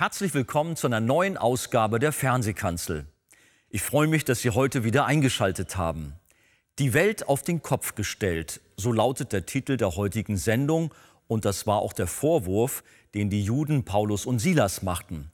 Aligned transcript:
Herzlich 0.00 0.32
willkommen 0.32 0.76
zu 0.76 0.86
einer 0.86 1.00
neuen 1.00 1.36
Ausgabe 1.36 1.98
der 1.98 2.12
Fernsehkanzel. 2.12 3.04
Ich 3.68 3.82
freue 3.82 4.08
mich, 4.08 4.24
dass 4.24 4.40
Sie 4.40 4.48
heute 4.48 4.82
wieder 4.82 5.04
eingeschaltet 5.04 5.76
haben. 5.76 6.14
Die 6.78 6.94
Welt 6.94 7.28
auf 7.28 7.42
den 7.42 7.60
Kopf 7.60 7.96
gestellt, 7.96 8.62
so 8.78 8.92
lautet 8.92 9.34
der 9.34 9.44
Titel 9.44 9.76
der 9.76 9.96
heutigen 9.96 10.38
Sendung 10.38 10.94
und 11.28 11.44
das 11.44 11.66
war 11.66 11.80
auch 11.80 11.92
der 11.92 12.06
Vorwurf, 12.06 12.82
den 13.12 13.28
die 13.28 13.44
Juden 13.44 13.84
Paulus 13.84 14.24
und 14.24 14.38
Silas 14.38 14.80
machten. 14.80 15.32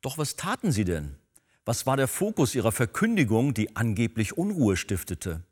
Doch 0.00 0.18
was 0.18 0.34
taten 0.34 0.72
sie 0.72 0.84
denn? 0.84 1.14
Was 1.64 1.86
war 1.86 1.96
der 1.96 2.08
Fokus 2.08 2.56
ihrer 2.56 2.72
Verkündigung, 2.72 3.54
die 3.54 3.76
angeblich 3.76 4.36
Unruhe 4.36 4.76
stiftete? 4.76 5.44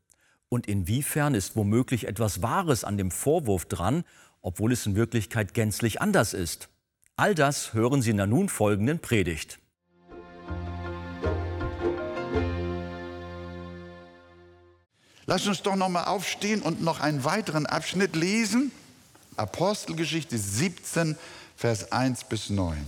Und 0.48 0.66
inwiefern 0.66 1.36
ist 1.36 1.54
womöglich 1.54 2.08
etwas 2.08 2.42
Wahres 2.42 2.82
an 2.82 2.98
dem 2.98 3.12
Vorwurf 3.12 3.66
dran, 3.66 4.02
obwohl 4.42 4.72
es 4.72 4.84
in 4.84 4.96
Wirklichkeit 4.96 5.54
gänzlich 5.54 6.00
anders 6.00 6.34
ist? 6.34 6.70
All 7.18 7.34
das 7.34 7.74
hören 7.74 8.00
Sie 8.00 8.10
in 8.10 8.16
der 8.16 8.28
nun 8.28 8.48
folgenden 8.48 9.00
Predigt. 9.00 9.58
Lass 15.26 15.44
uns 15.48 15.62
doch 15.62 15.74
noch 15.74 15.88
mal 15.88 16.04
aufstehen 16.04 16.62
und 16.62 16.80
noch 16.80 17.00
einen 17.00 17.24
weiteren 17.24 17.66
Abschnitt 17.66 18.14
lesen. 18.14 18.70
Apostelgeschichte 19.36 20.38
17, 20.38 21.18
Vers 21.56 21.90
1 21.90 22.22
bis 22.22 22.50
9. 22.50 22.86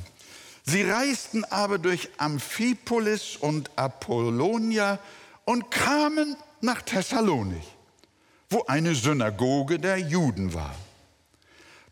Sie 0.62 0.82
reisten 0.82 1.42
aber 1.42 1.78
durch 1.78 2.08
Amphipolis 2.18 3.34
und 3.34 3.68
Apollonia 3.74 5.00
und 5.44 5.72
kamen 5.72 6.36
nach 6.60 6.82
Thessalonik, 6.82 7.64
wo 8.48 8.62
eine 8.68 8.94
Synagoge 8.94 9.80
der 9.80 9.98
Juden 9.98 10.54
war. 10.54 10.76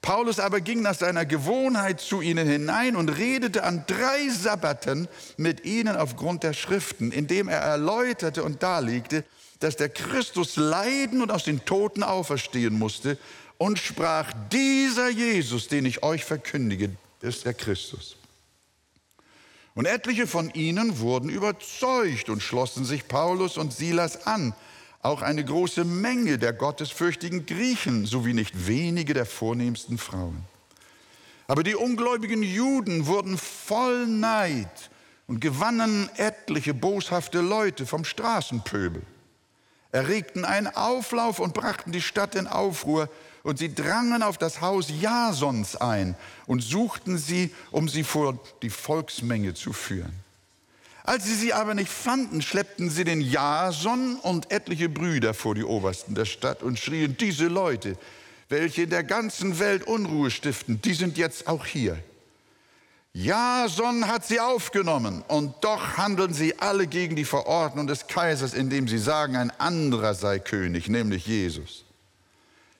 Paulus 0.08 0.40
aber 0.40 0.62
ging 0.62 0.80
nach 0.80 0.94
seiner 0.94 1.26
Gewohnheit 1.26 2.00
zu 2.00 2.22
ihnen 2.22 2.48
hinein 2.48 2.96
und 2.96 3.10
redete 3.10 3.62
an 3.62 3.84
drei 3.86 4.30
Sabbaten 4.30 5.06
mit 5.36 5.66
ihnen 5.66 5.96
aufgrund 5.96 6.44
der 6.44 6.54
Schriften, 6.54 7.12
indem 7.12 7.46
er 7.46 7.58
erläuterte 7.58 8.42
und 8.42 8.62
darlegte, 8.62 9.22
dass 9.60 9.76
der 9.76 9.90
Christus 9.90 10.56
leiden 10.56 11.20
und 11.20 11.30
aus 11.30 11.44
den 11.44 11.66
Toten 11.66 12.02
auferstehen 12.02 12.78
musste 12.78 13.18
und 13.58 13.78
sprach, 13.78 14.32
dieser 14.50 15.10
Jesus, 15.10 15.68
den 15.68 15.84
ich 15.84 16.02
euch 16.02 16.24
verkündige, 16.24 16.88
ist 17.20 17.44
der 17.44 17.52
Christus. 17.52 18.16
Und 19.74 19.84
etliche 19.84 20.26
von 20.26 20.48
ihnen 20.54 21.00
wurden 21.00 21.28
überzeugt 21.28 22.30
und 22.30 22.42
schlossen 22.42 22.86
sich 22.86 23.08
Paulus 23.08 23.58
und 23.58 23.74
Silas 23.74 24.26
an. 24.26 24.54
Auch 25.00 25.22
eine 25.22 25.44
große 25.44 25.84
Menge 25.84 26.38
der 26.38 26.52
gottesfürchtigen 26.52 27.46
Griechen 27.46 28.06
sowie 28.06 28.34
nicht 28.34 28.66
wenige 28.66 29.14
der 29.14 29.26
vornehmsten 29.26 29.98
Frauen. 29.98 30.44
Aber 31.46 31.62
die 31.62 31.76
ungläubigen 31.76 32.42
Juden 32.42 33.06
wurden 33.06 33.38
voll 33.38 34.06
Neid 34.06 34.90
und 35.26 35.40
gewannen 35.40 36.10
etliche 36.16 36.74
boshafte 36.74 37.40
Leute 37.40 37.86
vom 37.86 38.04
Straßenpöbel, 38.04 39.02
erregten 39.92 40.44
einen 40.44 40.66
Auflauf 40.66 41.38
und 41.38 41.54
brachten 41.54 41.92
die 41.92 42.02
Stadt 42.02 42.34
in 42.34 42.46
Aufruhr, 42.46 43.08
und 43.44 43.58
sie 43.58 43.74
drangen 43.74 44.22
auf 44.22 44.36
das 44.36 44.60
Haus 44.60 44.88
Jasons 45.00 45.74
ein 45.76 46.16
und 46.46 46.62
suchten 46.62 47.16
sie, 47.16 47.54
um 47.70 47.88
sie 47.88 48.04
vor 48.04 48.38
die 48.60 48.68
Volksmenge 48.68 49.54
zu 49.54 49.72
führen. 49.72 50.12
Als 51.08 51.24
sie 51.24 51.36
sie 51.36 51.54
aber 51.54 51.72
nicht 51.72 51.90
fanden, 51.90 52.42
schleppten 52.42 52.90
sie 52.90 53.02
den 53.02 53.22
Jason 53.22 54.16
und 54.16 54.52
etliche 54.52 54.90
Brüder 54.90 55.32
vor 55.32 55.54
die 55.54 55.64
Obersten 55.64 56.14
der 56.14 56.26
Stadt 56.26 56.62
und 56.62 56.78
schrien, 56.78 57.16
diese 57.18 57.46
Leute, 57.46 57.96
welche 58.50 58.82
in 58.82 58.90
der 58.90 59.04
ganzen 59.04 59.58
Welt 59.58 59.86
Unruhe 59.86 60.30
stiften, 60.30 60.82
die 60.82 60.92
sind 60.92 61.16
jetzt 61.16 61.46
auch 61.46 61.64
hier. 61.64 61.98
Jason 63.14 64.06
hat 64.06 64.26
sie 64.26 64.38
aufgenommen 64.38 65.24
und 65.28 65.54
doch 65.62 65.96
handeln 65.96 66.34
sie 66.34 66.58
alle 66.58 66.86
gegen 66.86 67.16
die 67.16 67.24
Verordnung 67.24 67.86
des 67.86 68.06
Kaisers, 68.06 68.52
indem 68.52 68.86
sie 68.86 68.98
sagen, 68.98 69.34
ein 69.34 69.50
anderer 69.52 70.12
sei 70.12 70.38
König, 70.38 70.90
nämlich 70.90 71.26
Jesus. 71.26 71.86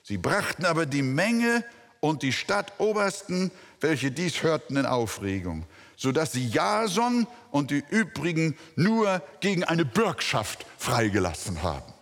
Sie 0.03 0.17
brachten 0.17 0.65
aber 0.65 0.85
die 0.85 1.01
Menge 1.01 1.65
und 1.99 2.23
die 2.23 2.33
Stadtobersten, 2.33 3.51
welche 3.81 4.11
dies 4.11 4.43
hörten, 4.43 4.77
in 4.77 4.85
Aufregung, 4.85 5.65
sodass 5.97 6.31
sie 6.31 6.47
Jason 6.47 7.27
und 7.51 7.71
die 7.71 7.83
übrigen 7.89 8.57
nur 8.75 9.21
gegen 9.39 9.63
eine 9.63 9.85
Bürgschaft 9.85 10.65
freigelassen 10.77 11.61
haben. 11.63 11.93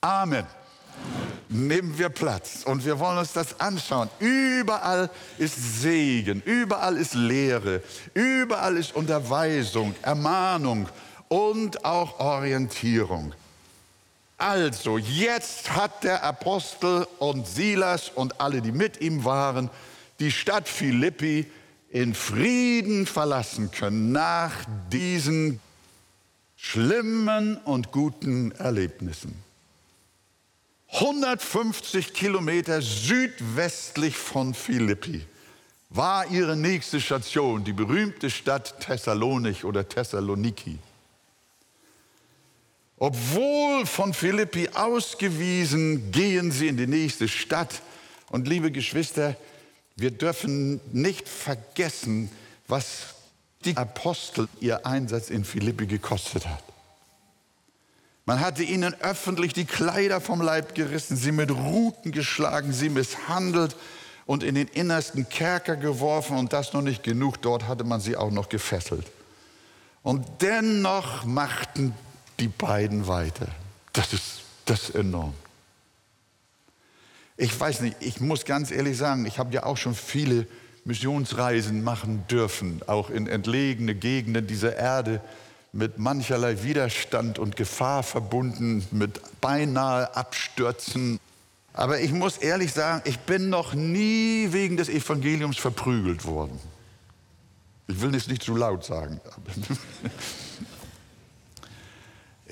Amen. 0.00 0.46
Nehmen 1.48 1.98
wir 1.98 2.08
Platz 2.08 2.62
und 2.64 2.84
wir 2.84 2.98
wollen 2.98 3.18
uns 3.18 3.32
das 3.32 3.60
anschauen. 3.60 4.08
Überall 4.18 5.10
ist 5.36 5.80
Segen, 5.82 6.40
überall 6.44 6.96
ist 6.96 7.14
Lehre, 7.14 7.82
überall 8.14 8.76
ist 8.76 8.94
Unterweisung, 8.94 9.94
Ermahnung 10.02 10.88
und 11.28 11.84
auch 11.84 12.20
Orientierung. 12.20 13.34
Also, 14.42 14.98
jetzt 14.98 15.70
hat 15.70 16.02
der 16.02 16.24
Apostel 16.24 17.06
und 17.20 17.46
Silas 17.46 18.08
und 18.12 18.40
alle, 18.40 18.60
die 18.60 18.72
mit 18.72 19.00
ihm 19.00 19.24
waren, 19.24 19.70
die 20.18 20.32
Stadt 20.32 20.68
Philippi 20.68 21.46
in 21.90 22.12
Frieden 22.12 23.06
verlassen 23.06 23.70
können 23.70 24.10
nach 24.10 24.50
diesen 24.90 25.60
schlimmen 26.56 27.56
und 27.58 27.92
guten 27.92 28.50
Erlebnissen. 28.50 29.32
150 30.88 32.12
Kilometer 32.12 32.82
südwestlich 32.82 34.16
von 34.16 34.54
Philippi 34.54 35.24
war 35.88 36.26
ihre 36.26 36.56
nächste 36.56 37.00
Station, 37.00 37.62
die 37.62 37.72
berühmte 37.72 38.28
Stadt 38.28 38.80
Thessalonik 38.80 39.62
oder 39.62 39.88
Thessaloniki. 39.88 40.80
Obwohl 43.04 43.84
von 43.84 44.14
Philippi 44.14 44.68
ausgewiesen, 44.74 46.12
gehen 46.12 46.52
sie 46.52 46.68
in 46.68 46.76
die 46.76 46.86
nächste 46.86 47.26
Stadt. 47.26 47.82
Und 48.30 48.46
liebe 48.46 48.70
Geschwister, 48.70 49.34
wir 49.96 50.12
dürfen 50.12 50.80
nicht 50.92 51.28
vergessen, 51.28 52.30
was 52.68 53.16
die 53.64 53.76
Apostel 53.76 54.46
ihr 54.60 54.86
Einsatz 54.86 55.30
in 55.30 55.44
Philippi 55.44 55.86
gekostet 55.86 56.46
hat. 56.46 56.62
Man 58.24 58.38
hatte 58.38 58.62
ihnen 58.62 58.94
öffentlich 59.00 59.52
die 59.52 59.64
Kleider 59.64 60.20
vom 60.20 60.40
Leib 60.40 60.76
gerissen, 60.76 61.16
sie 61.16 61.32
mit 61.32 61.50
Ruten 61.50 62.12
geschlagen, 62.12 62.72
sie 62.72 62.88
misshandelt 62.88 63.74
und 64.26 64.44
in 64.44 64.54
den 64.54 64.68
innersten 64.68 65.28
Kerker 65.28 65.74
geworfen 65.74 66.36
und 66.36 66.52
das 66.52 66.72
noch 66.72 66.82
nicht 66.82 67.02
genug, 67.02 67.42
dort 67.42 67.66
hatte 67.66 67.82
man 67.82 68.00
sie 68.00 68.14
auch 68.14 68.30
noch 68.30 68.48
gefesselt. 68.48 69.08
Und 70.04 70.24
dennoch 70.40 71.24
machten 71.24 71.96
die 72.42 72.48
beiden 72.48 73.06
weiter. 73.06 73.46
Das 73.92 74.12
ist, 74.12 74.40
das 74.64 74.88
ist 74.88 74.94
enorm. 74.96 75.32
Ich 77.36 77.58
weiß 77.58 77.82
nicht, 77.82 77.96
ich 78.00 78.20
muss 78.20 78.44
ganz 78.44 78.72
ehrlich 78.72 78.98
sagen, 78.98 79.26
ich 79.26 79.38
habe 79.38 79.54
ja 79.54 79.62
auch 79.64 79.76
schon 79.76 79.94
viele 79.94 80.46
Missionsreisen 80.84 81.84
machen 81.84 82.26
dürfen, 82.26 82.80
auch 82.88 83.10
in 83.10 83.28
entlegene 83.28 83.94
Gegenden 83.94 84.48
dieser 84.48 84.76
Erde 84.76 85.20
mit 85.72 85.98
mancherlei 85.98 86.64
Widerstand 86.64 87.38
und 87.38 87.54
Gefahr 87.54 88.02
verbunden, 88.02 88.84
mit 88.90 89.20
beinahe 89.40 90.14
Abstürzen. 90.16 91.20
Aber 91.72 92.00
ich 92.00 92.12
muss 92.12 92.38
ehrlich 92.38 92.72
sagen, 92.72 93.02
ich 93.04 93.20
bin 93.20 93.50
noch 93.50 93.72
nie 93.72 94.48
wegen 94.50 94.76
des 94.76 94.88
Evangeliums 94.88 95.58
verprügelt 95.58 96.26
worden. 96.26 96.58
Ich 97.86 98.00
will 98.00 98.14
es 98.16 98.26
nicht 98.26 98.42
zu 98.42 98.56
laut 98.56 98.84
sagen. 98.84 99.20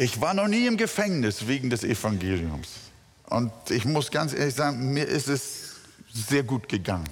Ich 0.00 0.18
war 0.18 0.32
noch 0.32 0.48
nie 0.48 0.66
im 0.66 0.78
Gefängnis 0.78 1.46
wegen 1.46 1.68
des 1.68 1.84
Evangeliums. 1.84 2.68
Und 3.28 3.52
ich 3.68 3.84
muss 3.84 4.10
ganz 4.10 4.32
ehrlich 4.32 4.54
sagen, 4.54 4.94
mir 4.94 5.06
ist 5.06 5.28
es 5.28 5.74
sehr 6.10 6.42
gut 6.42 6.70
gegangen. 6.70 7.04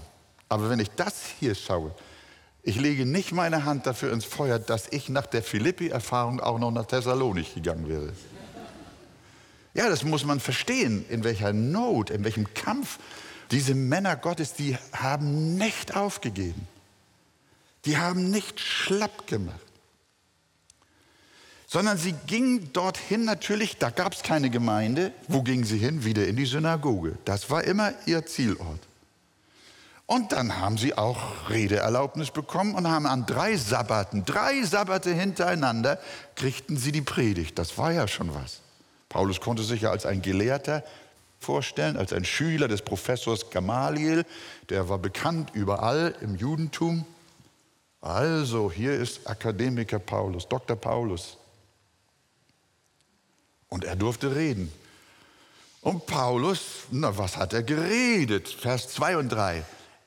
Aber 0.48 0.70
wenn 0.70 0.80
ich 0.80 0.88
das 0.92 1.12
hier 1.38 1.54
schaue, 1.54 1.94
ich 2.62 2.80
lege 2.80 3.04
nicht 3.04 3.32
meine 3.32 3.66
Hand 3.66 3.86
dafür 3.86 4.10
ins 4.10 4.24
Feuer, 4.24 4.58
dass 4.58 4.88
ich 4.90 5.10
nach 5.10 5.26
der 5.26 5.42
Philippi-Erfahrung 5.42 6.40
auch 6.40 6.58
noch 6.58 6.70
nach 6.70 6.86
Thessalonik 6.86 7.54
gegangen 7.54 7.90
wäre. 7.90 8.14
Ja, 9.74 9.90
das 9.90 10.02
muss 10.02 10.24
man 10.24 10.40
verstehen, 10.40 11.04
in 11.10 11.24
welcher 11.24 11.52
Not, 11.52 12.08
in 12.08 12.24
welchem 12.24 12.54
Kampf 12.54 12.98
diese 13.50 13.74
Männer 13.74 14.16
Gottes, 14.16 14.54
die 14.54 14.78
haben 14.94 15.58
nicht 15.58 15.94
aufgegeben. 15.94 16.66
Die 17.84 17.98
haben 17.98 18.30
nicht 18.30 18.58
schlapp 18.60 19.26
gemacht 19.26 19.67
sondern 21.68 21.98
sie 21.98 22.14
ging 22.26 22.72
dorthin 22.72 23.26
natürlich, 23.26 23.76
da 23.76 23.90
gab 23.90 24.14
es 24.14 24.22
keine 24.22 24.48
Gemeinde. 24.48 25.12
Wo 25.28 25.42
ging 25.42 25.64
sie 25.64 25.76
hin? 25.76 26.02
Wieder 26.02 26.26
in 26.26 26.34
die 26.34 26.46
Synagoge. 26.46 27.18
Das 27.26 27.50
war 27.50 27.62
immer 27.62 27.92
ihr 28.06 28.24
Zielort. 28.24 28.80
Und 30.06 30.32
dann 30.32 30.58
haben 30.58 30.78
sie 30.78 30.96
auch 30.96 31.50
Redeerlaubnis 31.50 32.30
bekommen 32.30 32.74
und 32.74 32.88
haben 32.88 33.04
an 33.04 33.26
drei 33.26 33.58
Sabbaten, 33.58 34.24
drei 34.24 34.62
Sabbate 34.62 35.12
hintereinander, 35.12 36.00
kriegten 36.34 36.78
sie 36.78 36.90
die 36.90 37.02
Predigt. 37.02 37.58
Das 37.58 37.76
war 37.76 37.92
ja 37.92 38.08
schon 38.08 38.34
was. 38.34 38.60
Paulus 39.10 39.38
konnte 39.38 39.62
sich 39.62 39.82
ja 39.82 39.90
als 39.90 40.06
ein 40.06 40.22
Gelehrter 40.22 40.82
vorstellen, 41.38 41.98
als 41.98 42.14
ein 42.14 42.24
Schüler 42.24 42.68
des 42.68 42.80
Professors 42.80 43.50
Gamaliel, 43.50 44.24
der 44.70 44.88
war 44.88 44.98
bekannt 44.98 45.50
überall 45.52 46.14
im 46.22 46.34
Judentum. 46.34 47.04
Also, 48.00 48.72
hier 48.72 48.94
ist 48.94 49.26
Akademiker 49.26 49.98
Paulus, 49.98 50.48
Dr. 50.48 50.76
Paulus. 50.76 51.36
Und 53.68 53.84
er 53.84 53.96
durfte 53.96 54.34
reden. 54.34 54.72
Und 55.80 56.06
Paulus, 56.06 56.60
na, 56.90 57.16
was 57.16 57.36
hat 57.36 57.52
er 57.52 57.62
geredet? 57.62 58.48
Vers 58.48 58.88
2 58.90 59.16
und 59.18 59.28
3. 59.28 59.64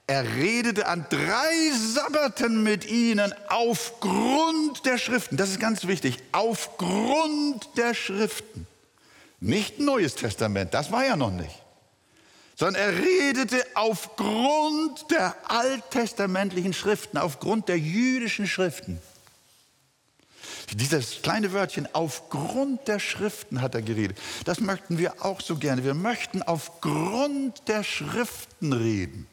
Er 0.08 0.36
redete 0.36 0.88
an 0.88 1.06
drei 1.10 1.72
Sabbaten 1.74 2.64
mit 2.64 2.86
ihnen 2.86 3.34
aufgrund 3.48 4.86
der 4.86 4.98
Schriften. 4.98 5.38
Das 5.38 5.50
ist 5.50 5.60
ganz 5.60 5.88
wichtig. 5.88 6.18
Aufgrund 6.34 7.78
der 7.78 7.94
Schriften. 7.94 8.68
Nicht 9.40 9.80
Neues 9.80 10.16
Testament, 10.16 10.74
das 10.74 10.92
war 10.92 11.06
ja 11.06 11.16
noch 11.16 11.32
nicht. 11.32 11.64
Sondern 12.58 12.84
er 12.84 13.00
redete 13.00 13.66
aufgrund 13.74 15.10
der 15.10 15.34
alttestamentlichen 15.48 16.74
Schriften, 16.74 17.18
aufgrund 17.18 17.70
der 17.70 17.80
jüdischen 17.80 18.48
Schriften. 18.48 19.02
Dieses 20.74 21.22
kleine 21.22 21.52
Wörtchen, 21.52 21.88
aufgrund 21.94 22.88
der 22.88 23.00
Schriften 23.00 23.62
hat 23.62 23.76
er 23.76 23.82
geredet. 23.82 24.18
Das 24.46 24.62
möchten 24.62 24.98
wir 24.98 25.26
auch 25.26 25.42
so 25.42 25.58
gerne. 25.58 25.84
Wir 25.84 25.94
möchten 25.94 26.42
aufgrund 26.42 27.68
der 27.68 27.84
Schriften 27.84 28.72
reden. 28.72 29.28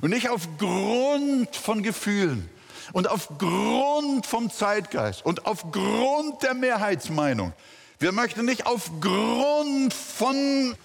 Und 0.00 0.10
nicht 0.10 0.28
aufgrund 0.28 1.56
von 1.56 1.82
Gefühlen 1.82 2.48
und 2.92 3.08
aufgrund 3.08 4.26
vom 4.26 4.50
Zeitgeist 4.50 5.24
und 5.24 5.46
aufgrund 5.46 6.42
der 6.42 6.54
Mehrheitsmeinung. 6.54 7.52
Wir 7.98 8.12
möchten 8.12 8.44
nicht 8.44 8.66
aufgrund 8.66 9.92
von 9.92 10.76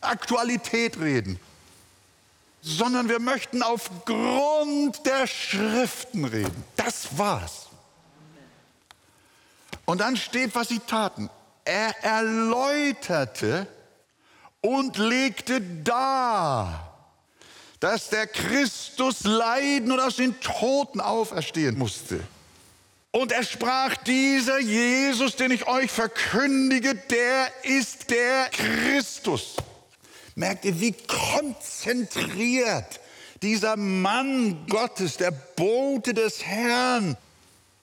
Aktualität 0.00 0.98
reden, 1.00 1.38
sondern 2.60 3.08
wir 3.08 3.20
möchten 3.20 3.62
aufgrund 3.62 5.06
der 5.06 5.26
Schriften 5.26 6.24
reden. 6.24 6.64
Das 6.76 7.16
war's. 7.16 7.71
Und 9.84 10.00
dann 10.00 10.16
steht, 10.16 10.54
was 10.54 10.68
sie 10.68 10.78
taten. 10.78 11.28
Er 11.64 11.94
erläuterte 12.02 13.66
und 14.60 14.98
legte 14.98 15.60
dar, 15.60 16.88
dass 17.80 18.10
der 18.10 18.26
Christus 18.26 19.24
leiden 19.24 19.92
und 19.92 20.00
aus 20.00 20.16
den 20.16 20.38
Toten 20.40 21.00
auferstehen 21.00 21.76
musste. 21.76 22.20
Und 23.10 23.30
er 23.30 23.44
sprach, 23.44 23.96
dieser 23.98 24.58
Jesus, 24.58 25.36
den 25.36 25.50
ich 25.50 25.66
euch 25.66 25.90
verkündige, 25.90 26.94
der 26.94 27.48
ist 27.62 28.10
der 28.10 28.48
Christus. 28.50 29.56
Merkt 30.34 30.64
ihr, 30.64 30.80
wie 30.80 30.92
konzentriert 30.92 33.00
dieser 33.42 33.76
Mann 33.76 34.66
Gottes, 34.68 35.18
der 35.18 35.30
Bote 35.30 36.14
des 36.14 36.44
Herrn, 36.44 37.16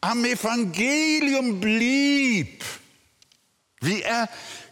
am 0.01 0.23
Evangelium 0.25 1.59
blieb, 1.59 2.63
wie 3.81 4.01
er 4.01 4.29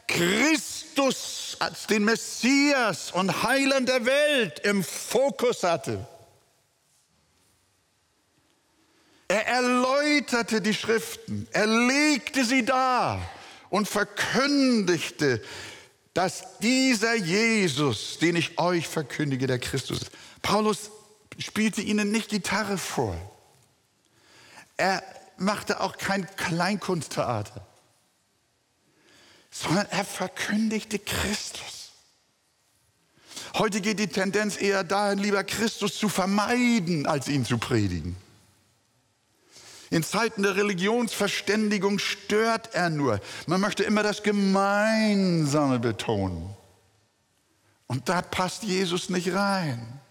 Christus 0.07 1.57
als 1.59 1.87
den 1.87 2.05
Messias 2.05 3.11
und 3.11 3.43
Heiland 3.43 3.89
der 3.89 4.05
Welt 4.05 4.59
im 4.59 4.83
Fokus 4.83 5.63
hatte. 5.63 6.07
Er 9.27 9.45
erläuterte 9.45 10.61
die 10.61 10.73
Schriften, 10.73 11.47
er 11.51 11.67
legte 11.67 12.45
sie 12.45 12.63
dar 12.63 13.21
und 13.69 13.87
verkündigte, 13.87 15.43
dass 16.13 16.57
dieser 16.59 17.15
Jesus, 17.15 18.17
den 18.19 18.37
ich 18.37 18.57
euch 18.57 18.87
verkündige, 18.87 19.45
der 19.45 19.59
Christus 19.59 20.03
ist. 20.03 20.11
Paulus 20.41 20.89
spielte 21.37 21.81
ihnen 21.81 22.11
nicht 22.11 22.29
Gitarre 22.29 22.77
vor. 22.77 23.15
Er 24.77 25.03
machte 25.37 25.79
auch 25.81 25.97
kein 25.97 26.27
Kleinkunsttheater, 26.35 27.65
sondern 29.51 29.87
er 29.87 30.05
verkündigte 30.05 30.99
Christus. 30.99 31.91
Heute 33.55 33.81
geht 33.81 33.99
die 33.99 34.07
Tendenz 34.07 34.59
eher 34.59 34.83
dahin, 34.83 35.19
lieber 35.19 35.43
Christus 35.43 35.97
zu 35.97 36.09
vermeiden, 36.09 37.07
als 37.07 37.27
ihn 37.27 37.45
zu 37.45 37.57
predigen. 37.57 38.15
In 39.89 40.03
Zeiten 40.03 40.43
der 40.43 40.55
Religionsverständigung 40.55 41.97
stört 41.99 42.73
er 42.73 42.89
nur. 42.89 43.21
Man 43.45 43.61
möchte 43.61 43.83
immer 43.83 44.03
das 44.03 44.21
Gemeinsame 44.21 45.79
betonen. 45.79 46.53
Und 47.87 48.09
da 48.09 48.21
passt 48.21 48.63
Jesus 48.63 49.09
nicht 49.09 49.33
rein. 49.33 50.01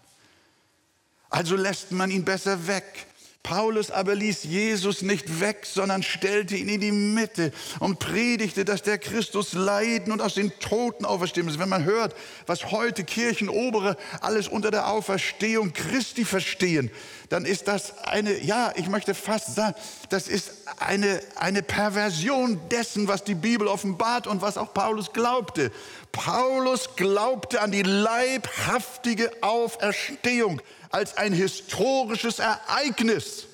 Also 1.29 1.55
lässt 1.55 1.91
man 1.91 2.09
ihn 2.09 2.25
besser 2.25 2.65
weg. 2.67 3.05
Paulus 3.43 3.91
aber 3.91 4.13
ließ 4.13 4.43
Jesus 4.43 5.01
nicht 5.01 5.39
weg, 5.39 5.65
sondern 5.65 6.03
stellte 6.03 6.57
ihn 6.57 6.67
in 6.67 6.81
die 6.81 6.91
Mitte 6.91 7.53
und 7.79 7.99
predigte, 7.99 8.65
dass 8.65 8.81
der 8.81 8.97
Christus 8.97 9.53
leiden 9.53 10.11
und 10.11 10.21
aus 10.21 10.33
den 10.33 10.51
Toten 10.59 11.05
auferstehen 11.05 11.45
muss. 11.45 11.57
Wenn 11.57 11.69
man 11.69 11.85
hört, 11.85 12.13
was 12.45 12.71
heute 12.71 13.05
Kirchenobere 13.05 13.95
alles 14.19 14.49
unter 14.49 14.69
der 14.69 14.89
Auferstehung 14.89 15.71
Christi 15.71 16.25
verstehen, 16.25 16.91
dann 17.29 17.45
ist 17.45 17.67
das 17.67 17.97
eine, 17.99 18.37
ja, 18.43 18.73
ich 18.75 18.89
möchte 18.89 19.13
fast 19.13 19.55
sagen, 19.55 19.75
das 20.09 20.27
ist 20.27 20.51
eine, 20.79 21.21
eine 21.35 21.63
Perversion 21.63 22.59
dessen, 22.69 23.07
was 23.07 23.23
die 23.23 23.35
Bibel 23.35 23.67
offenbart 23.67 24.27
und 24.27 24.41
was 24.41 24.57
auch 24.57 24.73
Paulus 24.73 25.13
glaubte. 25.13 25.71
Paulus 26.11 26.95
glaubte 26.95 27.61
an 27.61 27.71
die 27.71 27.83
leibhaftige 27.83 29.31
Auferstehung 29.41 30.61
als 30.89 31.17
ein 31.17 31.33
historisches 31.33 32.39
Ereignis. 32.39 33.45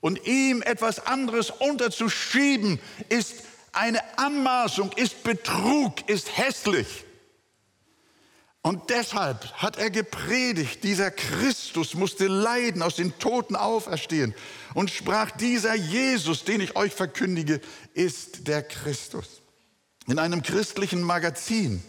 Und 0.00 0.26
ihm 0.26 0.62
etwas 0.62 1.06
anderes 1.06 1.50
unterzuschieben, 1.50 2.78
ist 3.08 3.36
eine 3.72 4.00
Anmaßung, 4.18 4.92
ist 4.92 5.22
Betrug, 5.24 6.08
ist 6.08 6.36
hässlich. 6.36 7.04
Und 8.66 8.88
deshalb 8.88 9.52
hat 9.54 9.76
er 9.76 9.90
gepredigt, 9.90 10.84
dieser 10.84 11.10
Christus 11.10 11.92
musste 11.94 12.28
leiden, 12.28 12.80
aus 12.80 12.96
den 12.96 13.18
Toten 13.18 13.56
auferstehen 13.56 14.34
und 14.72 14.90
sprach, 14.90 15.30
dieser 15.32 15.74
Jesus, 15.74 16.44
den 16.44 16.62
ich 16.62 16.74
euch 16.74 16.94
verkündige, 16.94 17.60
ist 17.92 18.48
der 18.48 18.62
Christus. 18.62 19.42
In 20.06 20.18
einem 20.18 20.42
christlichen 20.42 21.02
Magazin 21.02 21.82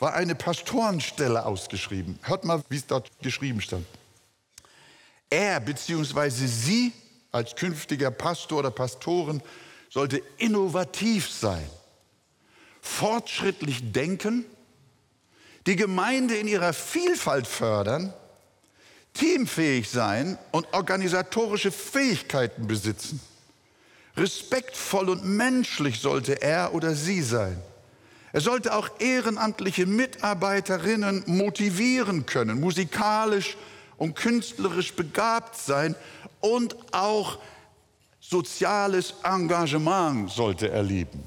war 0.00 0.14
eine 0.14 0.34
Pastorenstelle 0.34 1.46
ausgeschrieben. 1.46 2.18
Hört 2.22 2.44
mal, 2.44 2.62
wie 2.68 2.76
es 2.76 2.86
dort 2.86 3.10
geschrieben 3.20 3.60
stand. 3.60 3.86
Er 5.28 5.60
bzw. 5.60 6.46
sie 6.46 6.92
als 7.30 7.54
künftiger 7.54 8.10
Pastor 8.10 8.58
oder 8.58 8.70
Pastoren 8.72 9.42
sollte 9.88 10.22
innovativ 10.38 11.30
sein, 11.30 11.68
fortschrittlich 12.80 13.92
denken, 13.92 14.44
die 15.66 15.76
Gemeinde 15.76 16.36
in 16.36 16.48
ihrer 16.48 16.72
Vielfalt 16.72 17.46
fördern, 17.46 18.12
teamfähig 19.12 19.88
sein 19.88 20.38
und 20.50 20.72
organisatorische 20.72 21.70
Fähigkeiten 21.70 22.66
besitzen. 22.66 23.20
Respektvoll 24.16 25.10
und 25.10 25.24
menschlich 25.24 26.00
sollte 26.00 26.40
er 26.40 26.74
oder 26.74 26.94
sie 26.94 27.22
sein. 27.22 27.60
Er 28.32 28.40
sollte 28.40 28.74
auch 28.74 28.88
ehrenamtliche 29.00 29.86
Mitarbeiterinnen 29.86 31.24
motivieren 31.26 32.26
können, 32.26 32.60
musikalisch 32.60 33.56
und 33.96 34.14
künstlerisch 34.14 34.94
begabt 34.94 35.56
sein 35.56 35.96
und 36.40 36.76
auch 36.92 37.38
soziales 38.20 39.14
Engagement 39.24 40.30
sollte 40.30 40.70
er 40.70 40.82
lieben. 40.82 41.22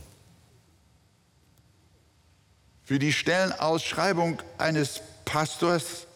Für 2.83 2.99
die 2.99 3.13
Stellenausschreibung 3.13 4.41
eines 4.57 5.01
Pastors 5.25 6.07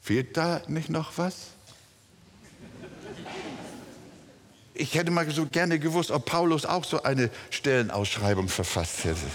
fehlt 0.00 0.36
da 0.36 0.62
nicht 0.68 0.88
noch 0.88 1.16
was? 1.16 1.57
Ich 4.78 4.94
hätte 4.94 5.10
mal 5.10 5.28
so 5.28 5.44
gerne 5.46 5.80
gewusst, 5.80 6.12
ob 6.12 6.24
Paulus 6.24 6.64
auch 6.64 6.84
so 6.84 7.02
eine 7.02 7.30
Stellenausschreibung 7.50 8.48
verfasst 8.48 9.04
hätte. 9.04 9.26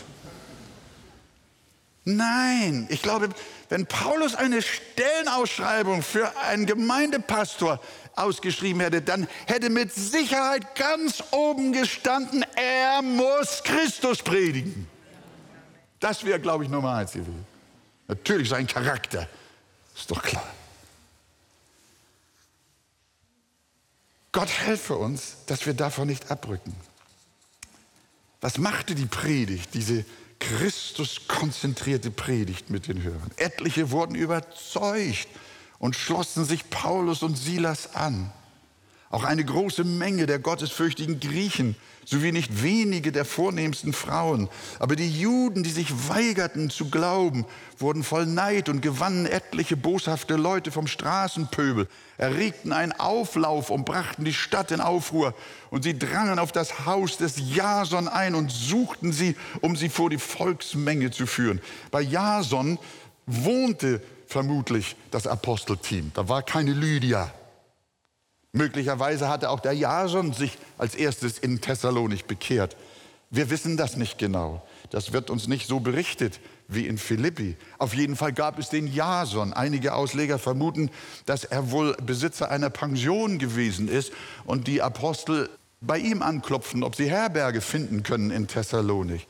Nein, 2.05 2.87
ich 2.89 3.01
glaube, 3.01 3.29
wenn 3.67 3.85
Paulus 3.85 4.35
eine 4.35 4.61
Stellenausschreibung 4.61 6.01
für 6.01 6.31
einen 6.37 6.65
Gemeindepastor 6.65 7.81
ausgeschrieben 8.15 8.81
hätte, 8.81 9.01
dann 9.01 9.27
hätte 9.45 9.69
mit 9.69 9.93
Sicherheit 9.93 10.75
ganz 10.75 11.21
oben 11.31 11.73
gestanden, 11.73 12.45
er 12.55 13.01
muss 13.01 13.63
Christus 13.63 14.21
predigen. 14.21 14.87
Das 15.99 16.23
wäre, 16.23 16.39
glaube 16.39 16.63
ich, 16.63 16.69
Nummer 16.69 16.95
eins 16.95 17.11
gewesen. 17.11 17.45
Natürlich 18.07 18.47
sein 18.47 18.65
Charakter, 18.65 19.27
ist 19.93 20.09
doch 20.09 20.21
klar. 20.21 20.47
Gott 24.33 24.49
helfe 24.49 24.97
uns, 24.97 25.37
dass 25.45 25.65
wir 25.65 25.73
davon 25.73 26.07
nicht 26.07 26.29
abrücken. 26.29 26.75
Was 28.41 28.57
machte 28.57 28.95
die 28.95 29.05
Predigt, 29.05 29.73
diese 29.73 30.03
Christus 30.39 31.27
konzentrierte 31.29 32.11
Predigt 32.11 32.69
mit 32.69 32.87
den 32.87 33.03
Hörern? 33.03 33.31
Etliche 33.37 33.91
wurden 33.91 34.15
überzeugt 34.15 35.29
und 35.79 35.95
schlossen 35.95 36.43
sich 36.43 36.69
Paulus 36.69 37.23
und 37.23 37.37
Silas 37.37 37.95
an. 37.95 38.33
Auch 39.13 39.25
eine 39.25 39.45
große 39.45 39.83
Menge 39.83 40.25
der 40.25 40.39
gottesfürchtigen 40.39 41.19
Griechen 41.19 41.75
sowie 42.03 42.31
nicht 42.31 42.63
wenige 42.63 43.11
der 43.11 43.25
vornehmsten 43.25 43.93
Frauen. 43.93 44.49
Aber 44.79 44.95
die 44.95 45.07
Juden, 45.07 45.61
die 45.61 45.69
sich 45.69 46.09
weigerten 46.09 46.71
zu 46.71 46.89
glauben, 46.89 47.45
wurden 47.77 48.03
voll 48.03 48.25
Neid 48.25 48.69
und 48.69 48.81
gewannen 48.81 49.27
etliche 49.27 49.77
boshafte 49.77 50.35
Leute 50.35 50.71
vom 50.71 50.87
Straßenpöbel, 50.87 51.87
erregten 52.17 52.73
einen 52.73 52.91
Auflauf 52.91 53.69
und 53.69 53.85
brachten 53.85 54.25
die 54.25 54.33
Stadt 54.33 54.71
in 54.71 54.81
Aufruhr. 54.81 55.35
Und 55.69 55.83
sie 55.83 55.95
drangen 55.95 56.39
auf 56.39 56.51
das 56.51 56.87
Haus 56.87 57.17
des 57.17 57.35
Jason 57.37 58.07
ein 58.07 58.33
und 58.33 58.49
suchten 58.49 59.13
sie, 59.13 59.35
um 59.61 59.75
sie 59.75 59.89
vor 59.89 60.09
die 60.09 60.17
Volksmenge 60.17 61.11
zu 61.11 61.27
führen. 61.27 61.61
Bei 61.91 62.01
Jason 62.01 62.79
wohnte 63.27 64.01
vermutlich 64.25 64.95
das 65.11 65.27
Apostelteam. 65.27 66.09
Da 66.15 66.27
war 66.27 66.41
keine 66.41 66.73
Lydia. 66.73 67.31
Möglicherweise 68.55 69.29
hatte 69.29 69.49
auch 69.49 69.59
der 69.59 69.73
Jason 69.73 70.31
sich 70.31 70.59
als 70.77 70.93
erstes 70.93 71.39
in 71.39 71.59
Thessalonik 71.59 72.27
bekehrt. 72.27 72.77
Wir 73.31 73.49
wissen 73.49 73.77
das 73.77 73.97
nicht 73.97 74.19
genau. 74.19 74.61
Das 74.91 75.11
wird 75.11 75.31
uns 75.31 75.47
nicht 75.47 75.67
so 75.67 75.79
berichtet 75.79 76.39
wie 76.67 76.85
in 76.85 76.99
Philippi. 76.99 77.57
Auf 77.79 77.95
jeden 77.95 78.15
Fall 78.15 78.31
gab 78.31 78.59
es 78.59 78.69
den 78.69 78.85
Jason. 78.85 79.53
Einige 79.53 79.95
Ausleger 79.95 80.37
vermuten, 80.37 80.91
dass 81.25 81.45
er 81.45 81.71
wohl 81.71 81.95
Besitzer 82.05 82.51
einer 82.51 82.69
Pension 82.69 83.39
gewesen 83.39 83.87
ist 83.87 84.13
und 84.45 84.67
die 84.67 84.83
Apostel 84.83 85.49
bei 85.81 85.97
ihm 85.97 86.21
anklopfen, 86.21 86.83
ob 86.83 86.95
sie 86.95 87.09
Herberge 87.09 87.59
finden 87.59 88.03
können 88.03 88.29
in 88.29 88.47
Thessalonik. 88.47 89.25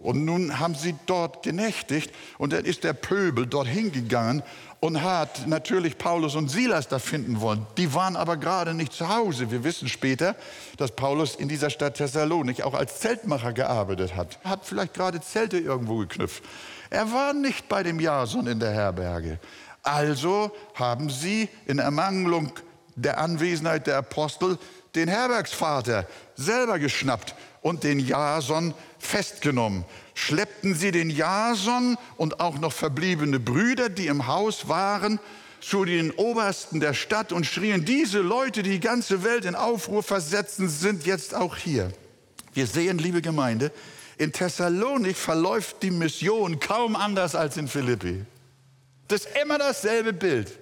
Und 0.00 0.24
nun 0.24 0.58
haben 0.58 0.74
sie 0.74 0.96
dort 1.06 1.44
genächtigt 1.44 2.10
und 2.38 2.52
dann 2.52 2.64
ist 2.64 2.84
der 2.84 2.94
Pöbel 2.94 3.46
dorthin 3.46 3.92
gegangen 3.92 4.42
und 4.80 5.02
hat 5.02 5.46
natürlich 5.46 5.98
Paulus 5.98 6.34
und 6.34 6.48
Silas 6.48 6.88
da 6.88 6.98
finden 6.98 7.40
wollen. 7.40 7.66
Die 7.76 7.92
waren 7.94 8.16
aber 8.16 8.38
gerade 8.38 8.72
nicht 8.72 8.92
zu 8.92 9.08
Hause. 9.08 9.50
Wir 9.50 9.62
wissen 9.62 9.88
später, 9.88 10.34
dass 10.78 10.92
Paulus 10.92 11.34
in 11.34 11.48
dieser 11.48 11.68
Stadt 11.68 11.94
Thessalonik 11.98 12.62
auch 12.62 12.74
als 12.74 12.98
Zeltmacher 13.00 13.52
gearbeitet 13.52 14.16
hat. 14.16 14.38
Hat 14.42 14.64
vielleicht 14.64 14.94
gerade 14.94 15.20
Zelte 15.20 15.58
irgendwo 15.58 15.98
geknüpft. 15.98 16.42
Er 16.88 17.12
war 17.12 17.34
nicht 17.34 17.68
bei 17.68 17.82
dem 17.82 18.00
Jason 18.00 18.46
in 18.46 18.58
der 18.58 18.72
Herberge. 18.72 19.38
Also 19.82 20.50
haben 20.74 21.10
sie 21.10 21.48
in 21.66 21.78
Ermangelung 21.78 22.52
der 22.96 23.18
Anwesenheit 23.18 23.86
der 23.86 23.98
Apostel 23.98 24.58
den 24.94 25.08
Herbergsvater 25.08 26.06
selber 26.36 26.78
geschnappt 26.78 27.34
und 27.62 27.84
den 27.84 28.00
Jason 28.00 28.74
festgenommen. 28.98 29.84
Schleppten 30.14 30.74
sie 30.74 30.90
den 30.90 31.10
Jason 31.10 31.96
und 32.16 32.40
auch 32.40 32.58
noch 32.58 32.72
verbliebene 32.72 33.40
Brüder, 33.40 33.88
die 33.88 34.06
im 34.06 34.26
Haus 34.26 34.68
waren, 34.68 35.20
zu 35.60 35.84
den 35.84 36.10
Obersten 36.12 36.80
der 36.80 36.94
Stadt 36.94 37.32
und 37.32 37.44
schrien, 37.44 37.84
diese 37.84 38.20
Leute, 38.20 38.62
die 38.62 38.70
die 38.70 38.80
ganze 38.80 39.22
Welt 39.24 39.44
in 39.44 39.54
Aufruhr 39.54 40.02
versetzen, 40.02 40.68
sind 40.68 41.04
jetzt 41.04 41.34
auch 41.34 41.56
hier. 41.56 41.92
Wir 42.54 42.66
sehen, 42.66 42.98
liebe 42.98 43.20
Gemeinde, 43.20 43.70
in 44.16 44.32
Thessalonik 44.32 45.16
verläuft 45.16 45.82
die 45.82 45.90
Mission 45.90 46.60
kaum 46.60 46.96
anders 46.96 47.34
als 47.34 47.56
in 47.56 47.68
Philippi. 47.68 48.24
Das 49.08 49.24
ist 49.24 49.38
immer 49.42 49.58
dasselbe 49.58 50.12
Bild. 50.12 50.59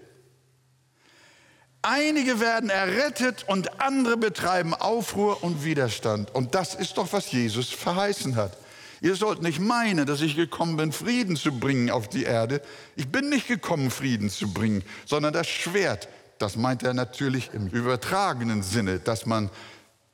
Einige 1.83 2.41
werden 2.41 2.71
errettet 2.71 3.45
und 3.47 3.81
andere 3.81 4.17
betreiben 4.17 4.75
Aufruhr 4.75 5.43
und 5.45 5.65
Widerstand. 5.65 6.35
Und 6.35 6.55
das 6.55 6.75
ist 6.75 6.99
doch, 6.99 7.13
was 7.13 7.31
Jesus 7.31 7.71
verheißen 7.71 8.37
hat. 8.37 8.57
Ihr 9.01 9.15
sollt 9.15 9.43
nicht 9.43 9.61
meinen, 9.61 10.07
dass 10.07 10.21
ich 10.21 10.35
gekommen 10.35 10.77
bin, 10.77 10.91
Frieden 10.93 11.37
zu 11.37 11.53
bringen 11.53 11.91
auf 11.91 12.09
die 12.09 12.25
Erde. 12.25 12.61
Ich 12.97 13.09
bin 13.09 13.29
nicht 13.29 13.47
gekommen, 13.47 13.91
Frieden 13.91 14.29
zu 14.29 14.53
bringen, 14.53 14.83
sondern 15.07 15.33
das 15.33 15.47
Schwert. 15.47 16.09
Das 16.39 16.57
meint 16.57 16.83
er 16.83 16.95
natürlich 16.95 17.51
im 17.53 17.69
übertragenen 17.69 18.63
Sinne, 18.63 18.99
dass 18.99 19.25
man 19.25 19.51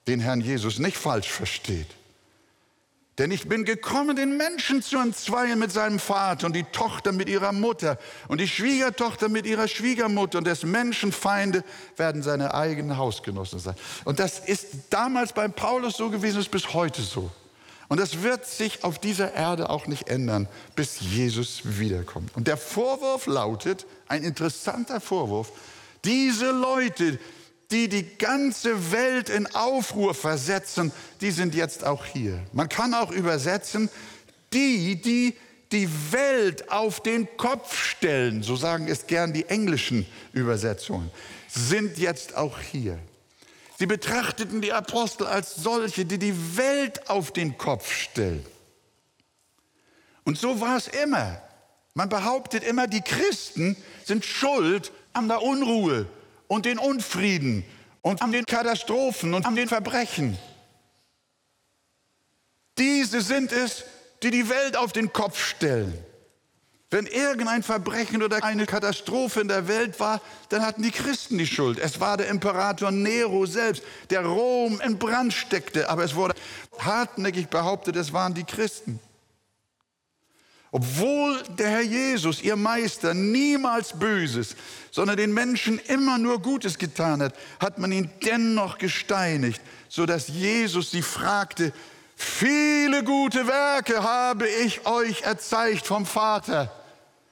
den 0.07 0.21
Herrn 0.21 0.43
Jesus 0.43 0.79
nicht 0.79 0.99
falsch 0.99 1.29
versteht. 1.29 1.89
Denn 3.19 3.31
ich 3.31 3.49
bin 3.49 3.65
gekommen, 3.65 4.17
den 4.17 4.37
Menschen 4.37 4.83
zu 4.83 4.99
entzweien 4.99 5.59
mit 5.61 5.71
seinem 5.71 6.01
Vater 6.01 6.47
und 6.47 6.57
die 6.57 6.65
Tochter 6.65 7.13
mit 7.13 7.29
ihrer 7.29 7.53
Mutter 7.53 7.97
und 8.27 8.41
die 8.41 8.49
Schwiegertochter 8.49 9.29
mit 9.29 9.47
ihrer 9.47 9.69
Schwiegermutter 9.69 10.39
und 10.39 10.47
des 10.47 10.65
Menschenfeinde 10.65 11.63
werden 11.97 12.25
seine 12.25 12.55
eigenen 12.55 12.97
Hausgenossen 12.97 13.61
sein. 13.61 13.77
Und 14.05 14.19
das 14.19 14.41
ist 14.41 14.67
damals 14.91 15.33
beim 15.33 15.53
Paulus 15.53 15.97
so 15.97 16.11
gewesen, 16.11 16.41
ist 16.41 16.51
bis 16.51 16.75
heute 16.75 17.03
so. 17.03 17.31
Und 17.87 18.01
das 18.01 18.23
wird 18.23 18.47
sich 18.47 18.83
auf 18.83 18.99
dieser 18.99 19.35
Erde 19.35 19.71
auch 19.71 19.87
nicht 19.87 20.09
ändern, 20.09 20.49
bis 20.75 20.99
Jesus 21.01 21.61
wiederkommt. 21.65 22.35
Und 22.35 22.49
der 22.49 22.57
Vorwurf 22.57 23.27
lautet, 23.27 23.87
ein 24.09 24.25
interessanter 24.25 25.01
Vorwurf, 25.01 25.53
diese 26.05 26.51
Leute, 26.51 27.21
die 27.75 27.89
die 27.89 28.17
ganze 28.19 28.93
Welt 28.93 29.29
in 29.29 29.53
Aufruhr 29.53 30.15
versetzen, 30.15 30.93
die 31.21 31.33
sind 31.33 31.57
jetzt 31.57 31.83
auch 31.83 32.05
hier. 32.05 32.41
Man 32.53 32.69
kann 32.69 32.95
auch 32.95 33.11
übersetzen, 33.11 33.91
die, 34.53 35.03
die 35.03 35.35
die 35.73 35.89
Welt 36.13 36.71
auf 36.71 37.01
den 37.01 37.37
Kopf 37.37 37.77
stellen, 37.77 38.45
so 38.45 38.55
sagen 38.55 38.87
es 38.87 39.09
gern 39.09 39.33
die 39.33 39.47
englischen 39.47 40.07
Übersetzungen, 40.33 41.11
sind 41.49 41.99
jetzt 41.99 42.37
auch 42.37 42.61
hier. 42.61 42.97
Sie 43.77 43.87
betrachteten 43.87 44.61
die 44.61 44.73
Apostel 44.73 45.27
als 45.27 45.57
solche, 45.57 46.05
die 46.05 46.19
die 46.19 46.57
Welt 46.57 47.11
auf 47.11 47.33
den 47.33 47.59
Kopf 47.59 47.93
stellen. 47.93 48.47
Und 50.23 50.39
so 50.39 50.61
war 50.61 50.77
es 50.77 50.87
immer. 50.87 51.43
Man 51.95 52.09
behauptet 52.09 52.63
immer, 52.63 52.87
die 52.87 53.03
Christen 53.03 53.77
sind 54.05 54.25
schuld 54.25 54.93
an 55.13 55.27
der 55.27 55.43
Unruhe 55.43 56.07
und 56.49 56.67
den 56.67 56.79
Unfrieden 56.79 57.65
und 58.03 58.23
an 58.23 58.33
den 58.33 58.45
Katastrophen 58.45 59.35
und 59.35 59.47
an 59.47 59.57
den 59.57 59.69
Verbrechen. 59.69 60.39
Diese 62.79 63.21
sind 63.21 63.53
es, 63.53 63.85
die 64.23 64.31
die 64.31 64.49
Welt 64.49 64.77
auf 64.77 64.93
den 64.93 65.13
Kopf 65.13 65.39
stellen. 65.39 65.97
Wenn 66.91 67.07
irgendein 67.07 67.63
Verbrechen 67.63 68.23
oder 68.23 68.45
eine 68.45 68.67
Katastrophe 68.67 69.41
in 69.41 69.49
der 69.49 69.67
Welt 69.67 69.99
war, 69.99 70.21
dann 70.51 70.63
hatten 70.63 70.83
die 70.83 70.93
Christen 70.93 71.39
die 71.39 71.47
Schuld. 71.47 71.79
Es 71.79 71.99
war 71.99 72.17
der 72.17 72.29
Imperator 72.29 72.93
Nero 72.93 73.47
selbst, 73.47 73.83
der 74.11 74.25
Rom 74.25 74.81
in 74.81 74.99
Brand 74.99 75.33
steckte, 75.33 75.89
aber 75.89 76.05
es 76.05 76.15
wurde 76.15 76.35
hartnäckig 76.79 77.49
behauptet, 77.49 77.97
es 77.97 78.13
waren 78.13 78.35
die 78.35 78.45
Christen. 78.45 79.01
Obwohl 80.77 81.41
der 81.57 81.71
Herr 81.71 81.83
Jesus, 81.83 82.43
ihr 82.43 82.57
Meister, 82.57 83.15
niemals 83.15 83.97
Böses, 83.97 84.57
sondern 84.91 85.17
den 85.17 85.33
Menschen 85.33 85.79
immer 85.87 86.19
nur 86.19 86.43
Gutes 86.43 86.79
getan 86.79 87.23
hat, 87.23 87.33
hat 87.61 87.79
man 87.79 87.93
ihn 87.93 88.11
dennoch 88.25 88.77
gesteinigt, 88.79 89.63
sodass 89.89 90.27
Jesus 90.27 90.91
sie 90.91 91.03
fragte, 91.03 91.73
viele 92.17 93.05
gute 93.05 93.47
Werke 93.47 94.03
habe 94.03 94.49
ich 94.49 94.85
euch 94.85 95.23
erzeigt 95.23 95.87
vom 95.87 96.05
Vater. 96.05 96.73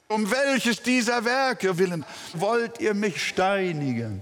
Um 0.07 0.31
welches 0.31 0.81
dieser 0.81 1.25
Werke 1.25 1.77
willen 1.77 2.05
wollt 2.35 2.79
ihr 2.79 2.93
mich 2.93 3.27
steinigen? 3.27 4.21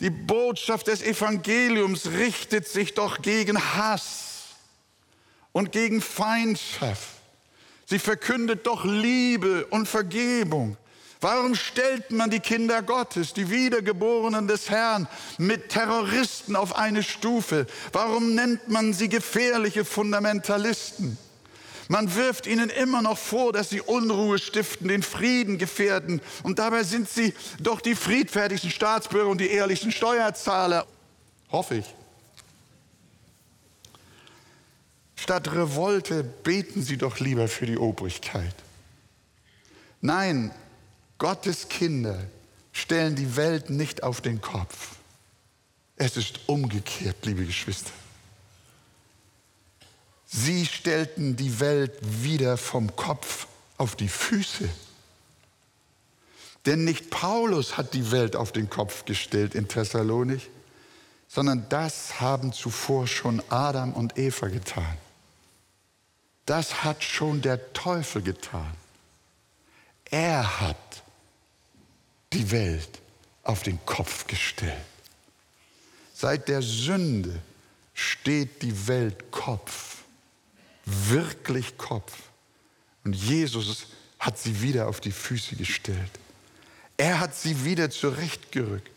Die 0.00 0.08
Botschaft 0.08 0.86
des 0.86 1.02
Evangeliums 1.02 2.06
richtet 2.06 2.66
sich 2.66 2.94
doch 2.94 3.20
gegen 3.20 3.58
Hass 3.58 4.33
und 5.54 5.72
gegen 5.72 6.02
Feindschaft. 6.02 7.08
Sie 7.86 7.98
verkündet 7.98 8.66
doch 8.66 8.84
Liebe 8.84 9.64
und 9.66 9.88
Vergebung. 9.88 10.76
Warum 11.20 11.54
stellt 11.54 12.10
man 12.10 12.28
die 12.28 12.40
Kinder 12.40 12.82
Gottes, 12.82 13.32
die 13.32 13.48
Wiedergeborenen 13.48 14.46
des 14.46 14.68
Herrn, 14.68 15.08
mit 15.38 15.70
Terroristen 15.70 16.56
auf 16.56 16.76
eine 16.76 17.02
Stufe? 17.02 17.66
Warum 17.92 18.34
nennt 18.34 18.68
man 18.68 18.92
sie 18.92 19.08
gefährliche 19.08 19.86
Fundamentalisten? 19.86 21.16
Man 21.88 22.14
wirft 22.14 22.46
ihnen 22.46 22.68
immer 22.68 23.00
noch 23.00 23.16
vor, 23.16 23.52
dass 23.52 23.70
sie 23.70 23.80
Unruhe 23.80 24.38
stiften, 24.38 24.88
den 24.88 25.02
Frieden 25.02 25.56
gefährden. 25.56 26.20
Und 26.42 26.58
dabei 26.58 26.82
sind 26.82 27.08
sie 27.08 27.32
doch 27.60 27.80
die 27.80 27.94
friedfertigsten 27.94 28.70
Staatsbürger 28.70 29.30
und 29.30 29.40
die 29.40 29.50
ehrlichsten 29.50 29.92
Steuerzahler. 29.92 30.86
Hoffe 31.50 31.76
ich. 31.76 31.94
Statt 35.24 35.50
Revolte 35.54 36.22
beten 36.22 36.82
Sie 36.82 36.98
doch 36.98 37.18
lieber 37.18 37.48
für 37.48 37.64
die 37.64 37.78
Obrigkeit. 37.78 38.54
Nein, 40.02 40.50
Gottes 41.16 41.70
Kinder 41.70 42.26
stellen 42.72 43.16
die 43.16 43.34
Welt 43.34 43.70
nicht 43.70 44.02
auf 44.02 44.20
den 44.20 44.42
Kopf. 44.42 44.96
Es 45.96 46.18
ist 46.18 46.40
umgekehrt, 46.46 47.24
liebe 47.24 47.46
Geschwister. 47.46 47.90
Sie 50.26 50.66
stellten 50.66 51.36
die 51.36 51.58
Welt 51.58 51.92
wieder 52.02 52.58
vom 52.58 52.94
Kopf 52.94 53.46
auf 53.78 53.96
die 53.96 54.08
Füße. 54.08 54.68
Denn 56.66 56.84
nicht 56.84 57.08
Paulus 57.08 57.78
hat 57.78 57.94
die 57.94 58.10
Welt 58.10 58.36
auf 58.36 58.52
den 58.52 58.68
Kopf 58.68 59.06
gestellt 59.06 59.54
in 59.54 59.68
Thessalonik, 59.68 60.50
sondern 61.28 61.66
das 61.70 62.20
haben 62.20 62.52
zuvor 62.52 63.06
schon 63.06 63.42
Adam 63.48 63.94
und 63.94 64.18
Eva 64.18 64.48
getan. 64.48 64.98
Das 66.46 66.84
hat 66.84 67.02
schon 67.02 67.40
der 67.40 67.72
Teufel 67.72 68.22
getan. 68.22 68.72
Er 70.10 70.60
hat 70.60 71.02
die 72.32 72.50
Welt 72.50 73.00
auf 73.42 73.62
den 73.62 73.84
Kopf 73.86 74.26
gestellt. 74.26 74.76
Seit 76.14 76.48
der 76.48 76.62
Sünde 76.62 77.40
steht 77.94 78.62
die 78.62 78.86
Welt 78.86 79.30
Kopf, 79.30 79.98
wirklich 80.84 81.76
Kopf. 81.78 82.12
Und 83.04 83.14
Jesus 83.14 83.86
hat 84.18 84.38
sie 84.38 84.60
wieder 84.62 84.88
auf 84.88 85.00
die 85.00 85.12
Füße 85.12 85.56
gestellt. 85.56 86.10
Er 86.96 87.20
hat 87.20 87.34
sie 87.34 87.64
wieder 87.64 87.90
zurechtgerückt. 87.90 88.90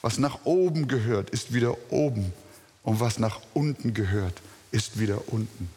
Was 0.00 0.18
nach 0.18 0.44
oben 0.44 0.88
gehört, 0.88 1.30
ist 1.30 1.52
wieder 1.52 1.76
oben. 1.90 2.32
Und 2.82 3.00
was 3.00 3.18
nach 3.18 3.40
unten 3.54 3.94
gehört, 3.94 4.40
ist 4.70 4.98
wieder 4.98 5.28
unten. 5.28 5.70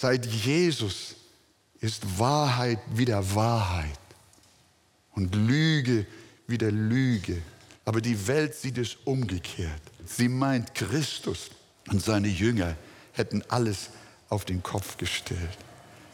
Seit 0.00 0.26
Jesus 0.26 1.16
ist 1.80 2.20
Wahrheit 2.20 2.78
wieder 2.94 3.34
Wahrheit 3.34 3.98
und 5.16 5.34
Lüge 5.34 6.06
wieder 6.46 6.70
Lüge. 6.70 7.42
Aber 7.84 8.00
die 8.00 8.28
Welt 8.28 8.54
sieht 8.54 8.78
es 8.78 8.94
umgekehrt. 9.04 9.82
Sie 10.06 10.28
meint, 10.28 10.72
Christus 10.76 11.50
und 11.88 12.00
seine 12.00 12.28
Jünger 12.28 12.76
hätten 13.10 13.42
alles 13.48 13.90
auf 14.28 14.44
den 14.44 14.62
Kopf 14.62 14.98
gestellt. 14.98 15.58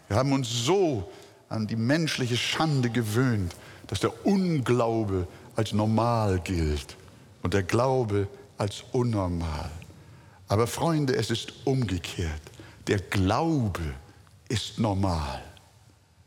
Wir 0.08 0.16
haben 0.16 0.32
uns 0.32 0.48
so 0.48 1.12
an 1.50 1.66
die 1.66 1.76
menschliche 1.76 2.38
Schande 2.38 2.88
gewöhnt, 2.88 3.54
dass 3.88 4.00
der 4.00 4.24
Unglaube 4.24 5.28
als 5.56 5.74
normal 5.74 6.40
gilt 6.40 6.96
und 7.42 7.52
der 7.52 7.64
Glaube 7.64 8.28
als 8.56 8.82
unnormal. 8.92 9.70
Aber 10.48 10.66
Freunde, 10.66 11.14
es 11.16 11.30
ist 11.30 11.52
umgekehrt. 11.66 12.40
Der 12.86 12.98
Glaube 12.98 13.94
ist 14.48 14.78
normal 14.78 15.42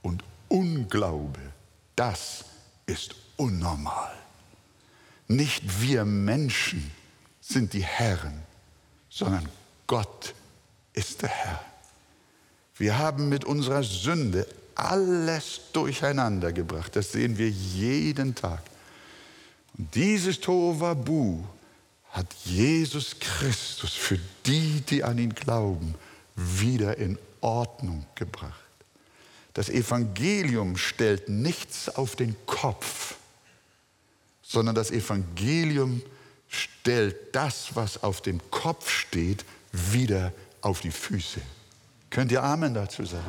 und 0.01 0.23
Unglaube, 0.47 1.39
das 1.95 2.45
ist 2.85 3.15
unnormal. 3.35 4.13
Nicht 5.27 5.81
wir 5.81 6.05
Menschen 6.05 6.91
sind 7.41 7.73
die 7.73 7.83
Herren, 7.83 8.41
sondern 9.09 9.47
Gott 9.85 10.33
ist 10.93 11.21
der 11.21 11.29
Herr. 11.29 11.61
Wir 12.77 12.97
haben 12.97 13.29
mit 13.29 13.45
unserer 13.45 13.83
Sünde 13.83 14.47
alles 14.75 15.61
durcheinander 15.73 16.53
gebracht. 16.53 16.95
Das 16.95 17.11
sehen 17.11 17.37
wir 17.37 17.49
jeden 17.49 18.35
Tag. 18.35 18.61
Und 19.77 19.93
dieses 19.95 20.39
Tovabu 20.39 21.43
hat 22.11 22.31
Jesus 22.45 23.15
Christus 23.19 23.93
für 23.93 24.19
die, 24.45 24.81
die 24.81 25.03
an 25.03 25.17
ihn 25.17 25.33
glauben, 25.33 25.95
wieder 26.37 26.97
in 26.97 27.17
Ordnung 27.41 28.05
gebracht. 28.15 28.53
Das 29.53 29.69
Evangelium 29.69 30.77
stellt 30.77 31.29
nichts 31.29 31.89
auf 31.89 32.15
den 32.15 32.35
Kopf, 32.45 33.15
sondern 34.43 34.75
das 34.75 34.91
Evangelium 34.91 36.01
stellt 36.47 37.35
das, 37.35 37.75
was 37.75 38.03
auf 38.03 38.21
dem 38.21 38.39
Kopf 38.51 38.89
steht, 38.89 39.43
wieder 39.71 40.31
auf 40.61 40.81
die 40.81 40.91
Füße. 40.91 41.41
Könnt 42.09 42.31
ihr 42.31 42.43
Amen 42.43 42.73
dazu 42.73 43.03
sagen? 43.03 43.25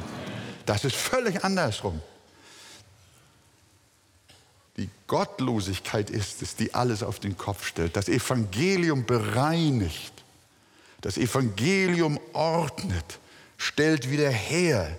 Das 0.66 0.84
ist 0.84 0.96
völlig 0.96 1.42
andersrum. 1.42 2.00
Die 4.76 4.88
Gottlosigkeit 5.06 6.10
ist 6.10 6.42
es, 6.42 6.54
die 6.54 6.74
alles 6.74 7.02
auf 7.02 7.18
den 7.18 7.36
Kopf 7.36 7.66
stellt. 7.66 7.96
Das 7.96 8.08
Evangelium 8.08 9.04
bereinigt. 9.04 10.12
Das 11.00 11.16
Evangelium 11.16 12.18
ordnet, 12.32 13.20
stellt 13.56 14.10
wieder 14.10 14.30
her. 14.30 14.96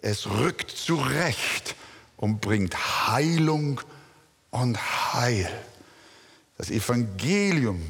Es 0.00 0.26
rückt 0.26 0.70
zurecht 0.70 1.74
und 2.16 2.40
bringt 2.40 2.74
Heilung 3.08 3.80
und 4.50 4.78
Heil. 5.14 5.50
Das 6.56 6.70
Evangelium 6.70 7.82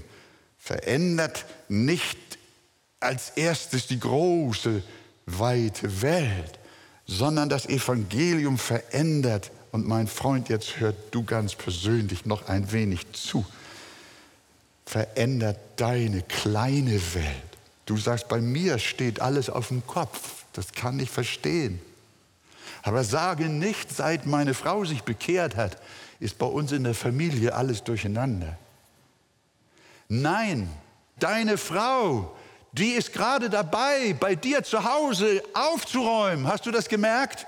verändert 0.59 1.45
nicht 1.69 2.19
als 3.01 3.31
erstes 3.31 3.87
die 3.87 3.99
große, 3.99 4.83
weite 5.27 6.03
Welt, 6.03 6.59
sondern 7.07 7.49
das 7.49 7.67
Evangelium 7.67 8.59
verändert. 8.59 9.51
Und 9.73 9.87
mein 9.87 10.07
Freund, 10.07 10.49
jetzt 10.49 10.81
hört 10.81 10.97
du 11.13 11.25
ganz 11.25 11.55
persönlich 11.55 12.27
noch 12.27 12.49
ein 12.49 12.71
wenig 12.73 13.13
zu. 13.13 13.45
Verändert 14.85 15.59
deine 15.77 16.23
kleine 16.23 17.01
Welt. 17.15 17.52
Du 17.87 17.97
sagst, 17.97 18.29
bei 18.29 18.41
mir 18.41 18.79
steht 18.79 19.21
alles 19.21 19.51
auf 19.51 19.69
dem 19.69 19.87
Kopf. 19.87 20.45
Das 20.53 20.73
kann 20.73 21.01
ich 21.01 21.11
verstehen. 21.11 21.81
Aber 22.83 23.05
sage 23.05 23.49
nicht, 23.49 23.95
seit 23.95 24.27
meine 24.27 24.55
Frau 24.55 24.85
sich 24.85 25.03
bekehrt 25.03 25.57
hat, 25.57 25.79
ist 26.21 26.39
bei 26.39 26.47
uns 26.47 26.73
in 26.73 26.85
der 26.85 26.95
Familie 26.95 27.55
alles 27.55 27.83
durcheinander. 27.83 28.57
Nein, 30.09 30.69
deine 31.19 31.59
Frau, 31.59 32.37
die 32.73 32.91
ist 32.91 33.13
gerade 33.13 33.49
dabei, 33.49 34.15
bei 34.19 34.35
dir 34.35 34.63
zu 34.63 34.85
Hause 34.85 35.43
aufzuräumen. 35.55 36.47
Hast 36.47 36.67
du 36.67 36.71
das 36.71 36.89
gemerkt? 36.89 37.47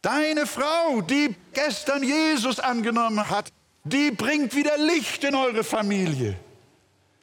Deine 0.00 0.46
Frau, 0.46 1.00
die 1.00 1.34
gestern 1.52 2.02
Jesus 2.02 2.58
angenommen 2.58 3.28
hat, 3.30 3.52
die 3.84 4.10
bringt 4.10 4.54
wieder 4.54 4.76
Licht 4.78 5.22
in 5.24 5.34
eure 5.34 5.64
Familie. 5.64 6.36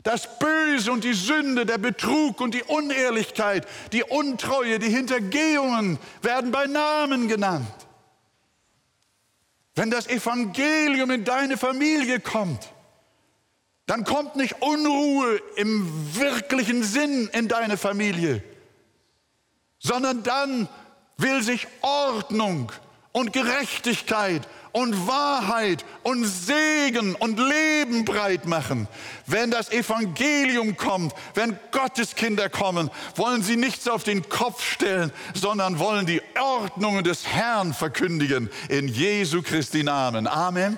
Das 0.04 0.40
Böse 0.40 0.92
und 0.92 1.04
die 1.04 1.14
Sünde, 1.14 1.66
der 1.66 1.78
Betrug 1.78 2.40
und 2.40 2.54
die 2.54 2.64
Unehrlichkeit, 2.64 3.68
die 3.92 4.04
Untreue, 4.04 4.80
die 4.80 4.90
Hintergehungen 4.90 6.00
werden 6.22 6.52
bei 6.52 6.68
Namen 6.68 7.28
genannt. 7.28 7.68
Wenn 9.76 9.92
das 9.92 10.08
Evangelium 10.08 11.12
in 11.12 11.26
deine 11.26 11.58
Familie 11.58 12.20
kommt, 12.20 12.70
dann 13.86 14.04
kommt 14.04 14.36
nicht 14.36 14.62
Unruhe 14.62 15.42
im 15.56 16.16
wirklichen 16.16 16.84
Sinn 16.84 17.28
in 17.34 17.48
deine 17.48 17.76
Familie, 17.76 18.44
sondern 19.80 20.24
dann 20.24 20.70
will 21.18 21.42
sich 21.42 21.68
Ordnung 21.82 22.72
und 23.12 23.34
Gerechtigkeit 23.34 24.48
und 24.72 25.08
Wahrheit 25.08 25.84
und 26.04 26.26
Segen 26.26 27.16
und 27.16 27.40
Leben 27.40 28.06
breit 28.06 28.46
machen. 28.46 28.88
Wenn 29.26 29.50
das 29.50 29.72
Evangelium 29.72 30.78
kommt, 30.78 31.14
wenn 31.34 31.58
Gottes 31.72 32.16
Kinder 32.16 32.50
kommen, 32.50 32.92
wollen 33.16 33.42
sie 33.42 33.56
nichts 33.56 33.88
auf 33.88 34.04
den 34.04 34.30
Kopf 34.30 34.64
stellen, 34.64 35.12
sondern 35.34 35.80
wollen 35.80 36.06
die 36.06 36.22
Ordnungen 36.40 37.04
des 37.04 37.26
Herrn 37.26 37.74
verkündigen 37.74 38.50
in 38.70 38.88
Jesu 38.88 39.42
Christi 39.42 39.84
Namen. 39.84 40.28
Amen. 40.28 40.78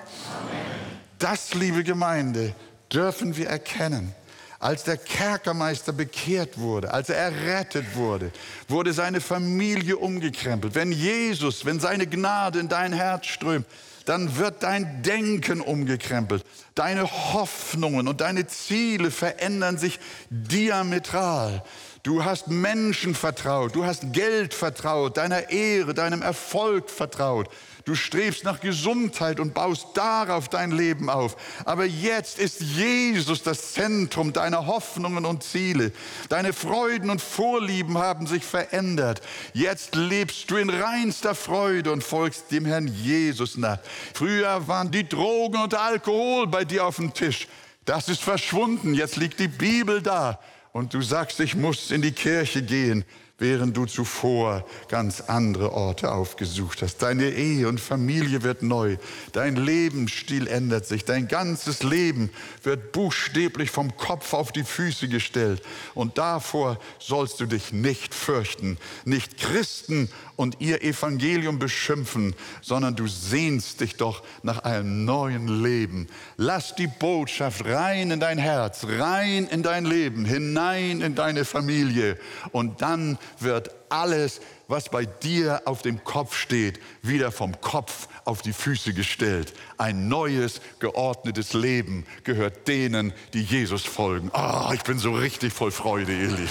Das, 1.18 1.54
liebe 1.54 1.84
Gemeinde, 1.84 2.54
dürfen 2.92 3.36
wir 3.36 3.48
erkennen. 3.48 4.14
Als 4.62 4.84
der 4.84 4.96
Kerkermeister 4.96 5.92
bekehrt 5.92 6.56
wurde, 6.56 6.94
als 6.94 7.08
er 7.08 7.16
errettet 7.16 7.96
wurde, 7.96 8.30
wurde 8.68 8.92
seine 8.92 9.20
Familie 9.20 9.96
umgekrempelt. 9.96 10.76
Wenn 10.76 10.92
Jesus, 10.92 11.64
wenn 11.64 11.80
seine 11.80 12.06
Gnade 12.06 12.60
in 12.60 12.68
dein 12.68 12.92
Herz 12.92 13.26
strömt, 13.26 13.66
dann 14.04 14.36
wird 14.36 14.62
dein 14.62 15.02
Denken 15.02 15.60
umgekrempelt. 15.60 16.44
Deine 16.76 17.10
Hoffnungen 17.10 18.06
und 18.06 18.20
deine 18.20 18.46
Ziele 18.46 19.10
verändern 19.10 19.78
sich 19.78 19.98
diametral. 20.30 21.64
Du 22.04 22.24
hast 22.24 22.46
Menschen 22.46 23.16
vertraut, 23.16 23.74
du 23.74 23.84
hast 23.84 24.12
Geld 24.12 24.54
vertraut, 24.54 25.16
deiner 25.16 25.50
Ehre, 25.50 25.92
deinem 25.92 26.22
Erfolg 26.22 26.88
vertraut. 26.88 27.48
Du 27.84 27.96
strebst 27.96 28.44
nach 28.44 28.60
Gesundheit 28.60 29.40
und 29.40 29.54
baust 29.54 29.88
darauf 29.94 30.48
dein 30.48 30.70
Leben 30.70 31.10
auf. 31.10 31.36
Aber 31.64 31.84
jetzt 31.84 32.38
ist 32.38 32.60
Jesus 32.60 33.42
das 33.42 33.72
Zentrum 33.72 34.32
deiner 34.32 34.66
Hoffnungen 34.66 35.24
und 35.24 35.42
Ziele. 35.42 35.92
Deine 36.28 36.52
Freuden 36.52 37.10
und 37.10 37.20
Vorlieben 37.20 37.98
haben 37.98 38.26
sich 38.26 38.44
verändert. 38.44 39.20
Jetzt 39.52 39.96
lebst 39.96 40.50
du 40.50 40.56
in 40.56 40.70
reinster 40.70 41.34
Freude 41.34 41.90
und 41.90 42.04
folgst 42.04 42.52
dem 42.52 42.66
Herrn 42.66 42.86
Jesus 42.86 43.56
nach. 43.56 43.78
Früher 44.14 44.68
waren 44.68 44.90
die 44.90 45.08
Drogen 45.08 45.60
und 45.60 45.74
Alkohol 45.74 46.46
bei 46.46 46.64
dir 46.64 46.86
auf 46.86 46.96
dem 46.96 47.12
Tisch. 47.14 47.48
Das 47.84 48.08
ist 48.08 48.22
verschwunden. 48.22 48.94
Jetzt 48.94 49.16
liegt 49.16 49.40
die 49.40 49.48
Bibel 49.48 50.00
da. 50.02 50.38
Und 50.72 50.94
du 50.94 51.02
sagst, 51.02 51.40
ich 51.40 51.56
muss 51.56 51.90
in 51.90 52.00
die 52.00 52.12
Kirche 52.12 52.62
gehen 52.62 53.04
während 53.42 53.76
du 53.76 53.86
zuvor 53.86 54.64
ganz 54.88 55.20
andere 55.20 55.72
Orte 55.72 56.12
aufgesucht 56.12 56.80
hast. 56.80 57.02
Deine 57.02 57.28
Ehe 57.28 57.66
und 57.66 57.80
Familie 57.80 58.44
wird 58.44 58.62
neu, 58.62 58.98
dein 59.32 59.56
Lebensstil 59.56 60.46
ändert 60.46 60.86
sich, 60.86 61.04
dein 61.04 61.26
ganzes 61.26 61.82
Leben 61.82 62.30
wird 62.62 62.92
buchstäblich 62.92 63.70
vom 63.72 63.96
Kopf 63.96 64.32
auf 64.32 64.52
die 64.52 64.62
Füße 64.62 65.08
gestellt. 65.08 65.60
Und 65.94 66.18
davor 66.18 66.78
sollst 67.00 67.40
du 67.40 67.46
dich 67.46 67.72
nicht 67.72 68.14
fürchten, 68.14 68.78
nicht 69.04 69.38
Christen 69.38 70.08
und 70.36 70.60
ihr 70.60 70.82
Evangelium 70.82 71.58
beschimpfen, 71.58 72.34
sondern 72.60 72.94
du 72.94 73.08
sehnst 73.08 73.80
dich 73.80 73.96
doch 73.96 74.22
nach 74.44 74.60
einem 74.60 75.04
neuen 75.04 75.62
Leben. 75.62 76.06
Lass 76.36 76.76
die 76.76 76.86
Botschaft 76.86 77.64
rein 77.64 78.12
in 78.12 78.20
dein 78.20 78.38
Herz, 78.38 78.86
rein 78.88 79.48
in 79.48 79.64
dein 79.64 79.84
Leben, 79.84 80.24
hinein 80.24 81.00
in 81.00 81.16
deine 81.16 81.44
Familie 81.44 82.18
und 82.52 82.82
dann 82.82 83.18
wird 83.38 83.70
alles, 83.88 84.40
was 84.68 84.88
bei 84.88 85.04
dir 85.04 85.62
auf 85.64 85.82
dem 85.82 86.02
Kopf 86.04 86.36
steht, 86.36 86.80
wieder 87.02 87.30
vom 87.32 87.60
Kopf 87.60 88.08
auf 88.24 88.42
die 88.42 88.52
Füße 88.52 88.94
gestellt. 88.94 89.52
Ein 89.78 90.08
neues, 90.08 90.60
geordnetes 90.78 91.52
Leben 91.52 92.06
gehört 92.24 92.68
denen, 92.68 93.12
die 93.34 93.42
Jesus 93.42 93.84
folgen. 93.84 94.30
Oh, 94.32 94.70
ich 94.72 94.82
bin 94.82 94.98
so 94.98 95.12
richtig 95.12 95.52
voll 95.52 95.70
Freude, 95.70 96.12
ihr 96.12 96.28
Lieben. 96.28 96.48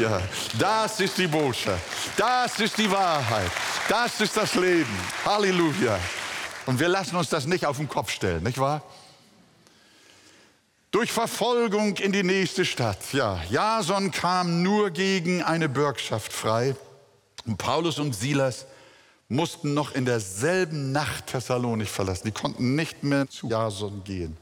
Ja, 0.00 0.20
das 0.58 0.98
ist 1.00 1.18
die 1.18 1.28
Botschaft. 1.28 1.82
Das 2.16 2.58
ist 2.58 2.76
die 2.78 2.90
Wahrheit. 2.90 3.50
Das 3.88 4.20
ist 4.20 4.36
das 4.36 4.54
Leben. 4.54 4.98
Halleluja. 5.24 5.98
Und 6.66 6.80
wir 6.80 6.88
lassen 6.88 7.16
uns 7.16 7.28
das 7.28 7.46
nicht 7.46 7.66
auf 7.66 7.76
den 7.76 7.88
Kopf 7.88 8.10
stellen, 8.10 8.42
nicht 8.42 8.58
wahr? 8.58 8.82
Durch 10.94 11.10
Verfolgung 11.10 11.96
in 11.96 12.12
die 12.12 12.22
nächste 12.22 12.64
Stadt. 12.64 13.12
Ja, 13.12 13.42
Jason 13.50 14.12
kam 14.12 14.62
nur 14.62 14.90
gegen 14.90 15.42
eine 15.42 15.68
Bürgschaft 15.68 16.32
frei. 16.32 16.76
Und 17.44 17.58
Paulus 17.58 17.98
und 17.98 18.14
Silas 18.14 18.66
mussten 19.26 19.74
noch 19.74 19.96
in 19.96 20.04
derselben 20.04 20.92
Nacht 20.92 21.26
Thessalonik 21.26 21.88
verlassen. 21.88 22.26
Die 22.26 22.30
konnten 22.30 22.76
nicht 22.76 23.02
mehr 23.02 23.28
zu 23.28 23.48
Jason 23.48 24.04
gehen. 24.04 24.36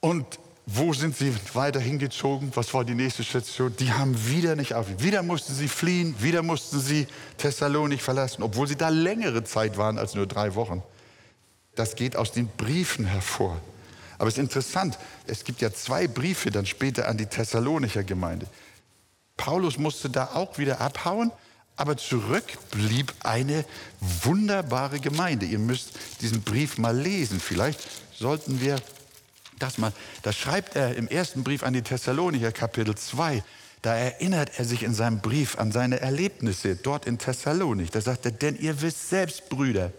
Und 0.00 0.26
wo 0.66 0.92
sind 0.92 1.16
sie 1.16 1.34
weiter 1.54 1.80
hingezogen? 1.80 2.52
Was 2.54 2.74
war 2.74 2.84
die 2.84 2.94
nächste 2.94 3.24
Station? 3.24 3.74
Die 3.78 3.90
haben 3.90 4.14
wieder 4.28 4.56
nicht 4.56 4.74
auf. 4.74 4.88
Wieder 4.98 5.22
mussten 5.22 5.54
sie 5.54 5.68
fliehen, 5.68 6.14
wieder 6.18 6.42
mussten 6.42 6.80
sie 6.80 7.06
Thessalonik 7.38 8.02
verlassen, 8.02 8.42
obwohl 8.42 8.68
sie 8.68 8.76
da 8.76 8.90
längere 8.90 9.42
Zeit 9.42 9.78
waren 9.78 9.96
als 9.96 10.14
nur 10.14 10.26
drei 10.26 10.54
Wochen. 10.54 10.82
Das 11.76 11.96
geht 11.96 12.14
aus 12.14 12.30
den 12.30 12.46
Briefen 12.46 13.06
hervor. 13.06 13.58
Aber 14.22 14.28
es 14.28 14.34
ist 14.34 14.42
interessant, 14.44 15.00
es 15.26 15.42
gibt 15.42 15.62
ja 15.62 15.74
zwei 15.74 16.06
Briefe 16.06 16.52
dann 16.52 16.64
später 16.64 17.08
an 17.08 17.16
die 17.16 17.26
Thessalonicher 17.26 18.04
Gemeinde. 18.04 18.46
Paulus 19.36 19.78
musste 19.78 20.08
da 20.10 20.26
auch 20.34 20.58
wieder 20.58 20.80
abhauen, 20.80 21.32
aber 21.74 21.96
zurück 21.96 22.44
blieb 22.70 23.12
eine 23.24 23.64
wunderbare 23.98 25.00
Gemeinde. 25.00 25.44
Ihr 25.44 25.58
müsst 25.58 25.98
diesen 26.20 26.42
Brief 26.42 26.78
mal 26.78 26.96
lesen. 26.96 27.40
Vielleicht 27.40 27.80
sollten 28.16 28.60
wir 28.60 28.76
das 29.58 29.78
mal. 29.78 29.92
Da 30.22 30.32
schreibt 30.32 30.76
er 30.76 30.94
im 30.94 31.08
ersten 31.08 31.42
Brief 31.42 31.64
an 31.64 31.72
die 31.72 31.82
Thessalonicher, 31.82 32.52
Kapitel 32.52 32.94
2. 32.94 33.42
Da 33.82 33.96
erinnert 33.96 34.52
er 34.56 34.64
sich 34.64 34.84
in 34.84 34.94
seinem 34.94 35.18
Brief 35.18 35.58
an 35.58 35.72
seine 35.72 35.98
Erlebnisse 35.98 36.76
dort 36.76 37.06
in 37.06 37.18
Thessalonik. 37.18 37.90
Da 37.90 38.00
sagt 38.00 38.24
er, 38.24 38.30
denn 38.30 38.56
ihr 38.56 38.82
wisst 38.82 39.08
selbst, 39.08 39.48
Brüder, 39.48 39.92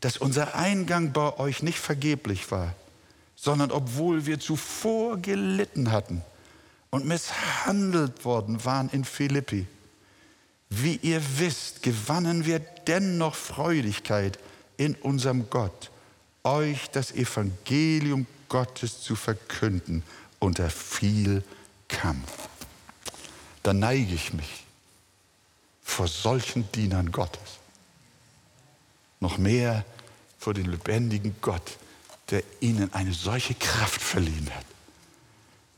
dass 0.00 0.16
unser 0.16 0.56
Eingang 0.56 1.12
bei 1.12 1.38
euch 1.38 1.62
nicht 1.62 1.78
vergeblich 1.78 2.50
war, 2.50 2.74
sondern 3.42 3.72
obwohl 3.72 4.24
wir 4.24 4.38
zuvor 4.38 5.18
gelitten 5.18 5.90
hatten 5.90 6.22
und 6.90 7.06
misshandelt 7.06 8.24
worden 8.24 8.64
waren 8.64 8.88
in 8.90 9.04
Philippi. 9.04 9.66
Wie 10.70 10.94
ihr 11.02 11.20
wisst, 11.38 11.82
gewannen 11.82 12.46
wir 12.46 12.60
dennoch 12.60 13.34
Freudigkeit 13.34 14.38
in 14.76 14.94
unserem 14.94 15.50
Gott, 15.50 15.90
euch 16.44 16.88
das 16.90 17.10
Evangelium 17.10 18.28
Gottes 18.48 19.00
zu 19.00 19.16
verkünden 19.16 20.04
unter 20.38 20.70
viel 20.70 21.42
Kampf. 21.88 22.48
Da 23.64 23.72
neige 23.72 24.14
ich 24.14 24.32
mich 24.32 24.64
vor 25.82 26.06
solchen 26.06 26.70
Dienern 26.70 27.10
Gottes. 27.10 27.58
Noch 29.18 29.36
mehr 29.36 29.84
vor 30.38 30.54
dem 30.54 30.70
lebendigen 30.70 31.34
Gott, 31.40 31.76
der 32.32 32.42
ihnen 32.60 32.92
eine 32.94 33.12
solche 33.12 33.54
Kraft 33.54 34.00
verliehen 34.00 34.50
hat. 34.54 34.64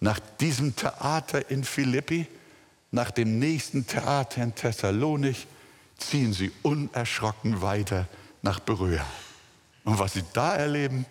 Nach 0.00 0.20
diesem 0.40 0.74
Theater 0.74 1.50
in 1.50 1.64
Philippi, 1.64 2.26
nach 2.92 3.10
dem 3.10 3.38
nächsten 3.38 3.86
Theater 3.86 4.42
in 4.42 4.54
Thessalonik, 4.54 5.46
ziehen 5.98 6.32
sie 6.32 6.52
unerschrocken 6.62 7.60
weiter 7.60 8.08
nach 8.42 8.60
Beröa. 8.60 9.04
Und 9.84 9.98
was 9.98 10.14
sie 10.14 10.22
da 10.32 10.54
erleben, 10.54 11.06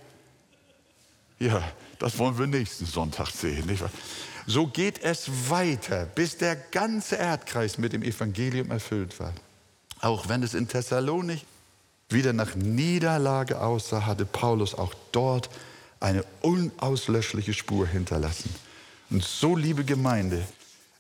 ja, 1.40 1.62
das 2.00 2.18
wollen 2.18 2.38
wir 2.38 2.48
nächsten 2.48 2.86
Sonntag 2.86 3.30
sehen. 3.30 3.66
Nicht 3.66 3.82
wahr? 3.82 3.92
So 4.46 4.68
geht 4.68 5.04
es 5.04 5.50
weiter, 5.50 6.06
bis 6.06 6.38
der 6.38 6.56
ganze 6.56 7.16
Erdkreis 7.16 7.78
mit 7.78 7.94
dem 7.94 8.04
Evangelium 8.04 8.72
erfüllt 8.72 9.20
war. 9.20 9.34
Auch 10.02 10.28
wenn 10.30 10.44
es 10.44 10.54
in 10.54 10.68
Thessalonik 10.68 11.46
wieder 12.14 12.34
nach 12.34 12.56
Niederlage 12.56 13.60
aussah, 13.60 14.06
hatte 14.06 14.26
Paulus 14.26 14.76
auch 14.76 14.94
dort 15.12 15.50
eine 16.00 16.24
unauslöschliche 16.42 17.54
Spur 17.54 17.88
hinterlassen. 17.88 18.54
Und 19.10 19.24
so, 19.24 19.56
liebe 19.56 19.84
Gemeinde, 19.84 20.46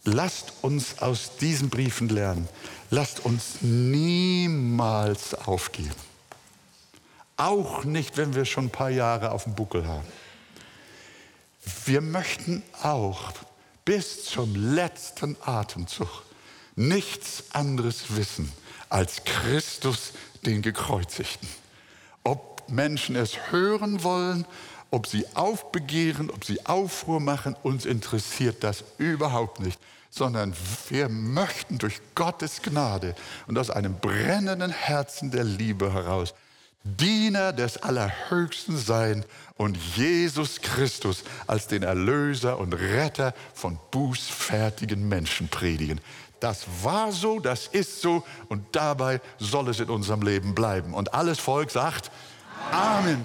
lasst 0.04 0.54
uns 0.62 0.99
aus 0.99 1.38
diesen 1.38 1.69
Briefen 1.69 2.10
lernen. 2.10 2.47
Lasst 2.89 3.26
uns 3.26 3.62
niemals 3.62 5.34
aufgeben. 5.34 5.95
Auch 7.38 7.84
nicht, 7.84 8.17
wenn 8.17 8.36
wir 8.36 8.45
schon 8.45 8.65
ein 8.65 8.71
paar 8.71 8.91
Jahre 8.91 9.32
auf 9.32 9.45
dem 9.45 9.56
Buckel 9.56 9.88
haben. 9.88 10.08
Wir 11.86 12.02
möchten 12.02 12.62
auch 12.82 13.32
bis 13.86 14.26
zum 14.26 14.56
letzten 14.56 15.36
Atemzug 15.41 16.23
nichts 16.76 17.45
anderes 17.52 18.15
wissen 18.15 18.52
als 18.93 19.23
Christus, 19.25 20.13
den 20.45 20.62
Gekreuzigten. 20.62 21.49
Ob 22.23 22.63
Menschen 22.69 23.15
es 23.15 23.51
hören 23.51 24.03
wollen, 24.03 24.45
ob 24.91 25.08
sie 25.08 25.25
aufbegehren, 25.34 26.29
ob 26.29 26.45
sie 26.45 26.63
Aufruhr 26.67 27.19
machen, 27.19 27.56
uns 27.63 27.86
interessiert 27.86 28.63
das 28.63 28.84
überhaupt 28.99 29.60
nicht, 29.60 29.79
sondern 30.12 30.53
wir 30.89 31.10
möchten 31.10 31.79
durch 31.79 32.01
Gottes 32.13 32.62
Gnade 32.62 33.15
und 33.47 33.58
aus 33.58 33.71
einem 33.71 33.95
brennenden 33.95 34.71
Herzen 34.71 35.32
der 35.32 35.43
Liebe 35.43 35.91
heraus 35.91 36.36
Diener 36.84 37.53
des 37.53 37.82
Allerhöchsten 37.82 38.77
sein 38.77 39.25
und 39.56 39.77
Jesus 39.95 40.62
Christus 40.62 41.23
als 41.47 41.67
den 41.67 41.82
Erlöser 41.82 42.60
und 42.60 42.73
Retter 42.73 43.34
von 43.53 43.79
bußfertigen 43.89 45.08
Menschen 45.08 45.47
predigen. 45.47 46.01
Das 46.43 46.67
war 46.84 47.13
so, 47.13 47.39
das 47.39 47.67
ist 47.67 48.01
so 48.01 48.21
und 48.49 48.65
dabei 48.73 49.21
soll 49.38 49.69
es 49.69 49.79
in 49.79 49.89
unserem 49.89 50.21
Leben 50.23 50.53
bleiben. 50.53 50.93
Und 50.93 51.13
alles 51.13 51.39
Volk 51.39 51.71
sagt 51.71 52.12
Amen. 52.69 53.23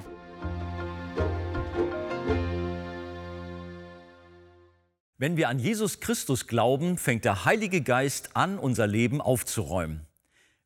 Wenn 5.17 5.37
wir 5.37 5.49
an 5.49 5.59
Jesus 5.59 5.99
Christus 5.99 6.47
glauben, 6.47 6.97
fängt 6.97 7.25
der 7.25 7.45
Heilige 7.45 7.81
Geist 7.81 8.37
an, 8.37 8.57
unser 8.57 8.87
Leben 8.87 9.21
aufzuräumen. 9.21 10.07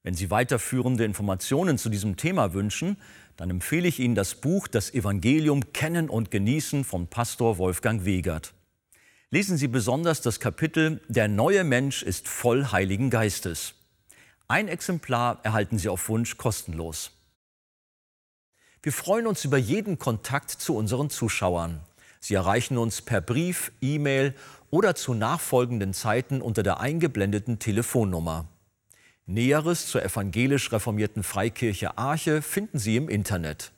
Wenn 0.03 0.13
Sie 0.13 0.31
weiterführende 0.31 1.07
Informationen 1.07 1.79
zu 1.79 1.89
diesem 1.89 2.19
Thema 2.19 2.53
wünschen, 2.53 2.99
dann 3.39 3.49
empfehle 3.49 3.89
ich 3.89 3.99
Ihnen 3.99 4.15
das 4.15 4.35
Buch 4.35 4.69
Das 4.69 4.93
Evangelium 4.93 5.73
Kennen 5.73 6.11
und 6.11 6.31
Genießen 6.31 6.85
von 6.85 7.07
Pastor 7.07 7.57
Wolfgang 7.57 8.05
Wegert. 8.05 8.53
Lesen 9.35 9.57
Sie 9.57 9.69
besonders 9.69 10.21
das 10.21 10.41
Kapitel 10.41 11.01
Der 11.09 11.27
neue 11.27 11.65
Mensch 11.65 12.03
ist 12.03 12.29
voll 12.29 12.67
Heiligen 12.67 13.09
Geistes. 13.09 13.73
Ein 14.47 14.69
Exemplar 14.69 15.41
erhalten 15.43 15.79
Sie 15.79 15.89
auf 15.89 16.11
Wunsch 16.11 16.37
kostenlos. 16.37 17.13
Wir 18.83 18.93
freuen 18.93 19.27
uns 19.27 19.47
über 19.47 19.57
jeden 19.57 19.99
Kontakt 19.99 20.51
zu 20.51 20.77
unseren 20.77 21.09
Zuschauern. 21.09 21.81
Sie 22.21 22.35
erreichen 22.35 22.77
uns 22.77 23.01
per 23.01 23.23
Brief, 23.23 23.73
E-Mail 23.81 24.35
oder 24.69 24.95
zu 24.95 25.15
nachfolgenden 25.15 25.95
Zeiten 25.95 26.43
unter 26.43 26.63
der 26.63 26.81
eingeblendeten 26.81 27.59
Telefonnummer. 27.59 28.49
Näheres 29.25 29.87
zur 29.87 30.03
evangelisch 30.03 30.71
reformierten 30.73 31.23
Freikirche 31.23 31.97
Arche 31.97 32.43
finden 32.43 32.79
Sie 32.79 32.97
im 32.97 33.09
Internet. 33.09 33.73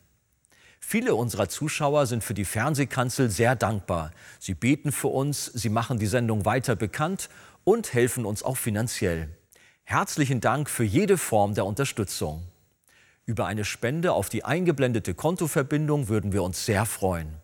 Viele 0.86 1.14
unserer 1.14 1.48
Zuschauer 1.48 2.06
sind 2.06 2.22
für 2.22 2.34
die 2.34 2.44
Fernsehkanzel 2.44 3.30
sehr 3.30 3.56
dankbar. 3.56 4.12
Sie 4.38 4.54
beten 4.54 4.92
für 4.92 5.08
uns, 5.08 5.46
sie 5.46 5.70
machen 5.70 5.98
die 5.98 6.06
Sendung 6.06 6.44
weiter 6.44 6.76
bekannt 6.76 7.30
und 7.64 7.94
helfen 7.94 8.26
uns 8.26 8.42
auch 8.42 8.58
finanziell. 8.58 9.30
Herzlichen 9.84 10.40
Dank 10.40 10.68
für 10.68 10.84
jede 10.84 11.16
Form 11.16 11.54
der 11.54 11.64
Unterstützung. 11.64 12.44
Über 13.24 13.46
eine 13.46 13.64
Spende 13.64 14.12
auf 14.12 14.28
die 14.28 14.44
eingeblendete 14.44 15.14
Kontoverbindung 15.14 16.08
würden 16.08 16.32
wir 16.32 16.42
uns 16.42 16.66
sehr 16.66 16.84
freuen. 16.84 17.43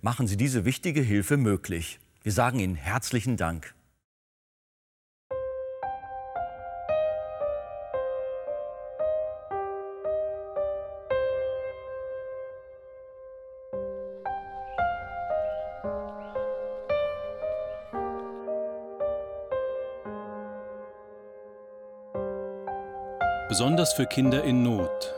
machen 0.00 0.26
Sie 0.26 0.36
diese 0.36 0.64
wichtige 0.64 1.00
Hilfe 1.00 1.36
möglich. 1.36 1.98
Wir 2.22 2.32
sagen 2.32 2.60
Ihnen 2.60 2.76
herzlichen 2.76 3.36
Dank. 3.36 3.74
Besonders 23.48 23.94
für 23.94 24.06
Kinder 24.06 24.44
in 24.44 24.62
Not 24.62 25.17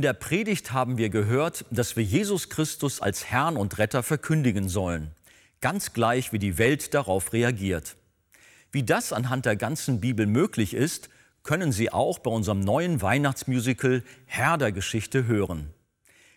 In 0.00 0.02
der 0.02 0.14
Predigt 0.14 0.72
haben 0.72 0.96
wir 0.96 1.10
gehört, 1.10 1.66
dass 1.70 1.94
wir 1.94 2.02
Jesus 2.02 2.48
Christus 2.48 3.02
als 3.02 3.26
Herrn 3.26 3.58
und 3.58 3.76
Retter 3.76 4.02
verkündigen 4.02 4.66
sollen, 4.66 5.10
ganz 5.60 5.92
gleich 5.92 6.32
wie 6.32 6.38
die 6.38 6.56
Welt 6.56 6.94
darauf 6.94 7.34
reagiert. 7.34 7.96
Wie 8.72 8.82
das 8.82 9.12
anhand 9.12 9.44
der 9.44 9.56
ganzen 9.56 10.00
Bibel 10.00 10.24
möglich 10.24 10.72
ist, 10.72 11.10
können 11.42 11.70
Sie 11.70 11.92
auch 11.92 12.18
bei 12.18 12.30
unserem 12.30 12.60
neuen 12.60 13.02
Weihnachtsmusical 13.02 14.02
Herr 14.24 14.56
der 14.56 14.72
Geschichte 14.72 15.26
hören. 15.26 15.68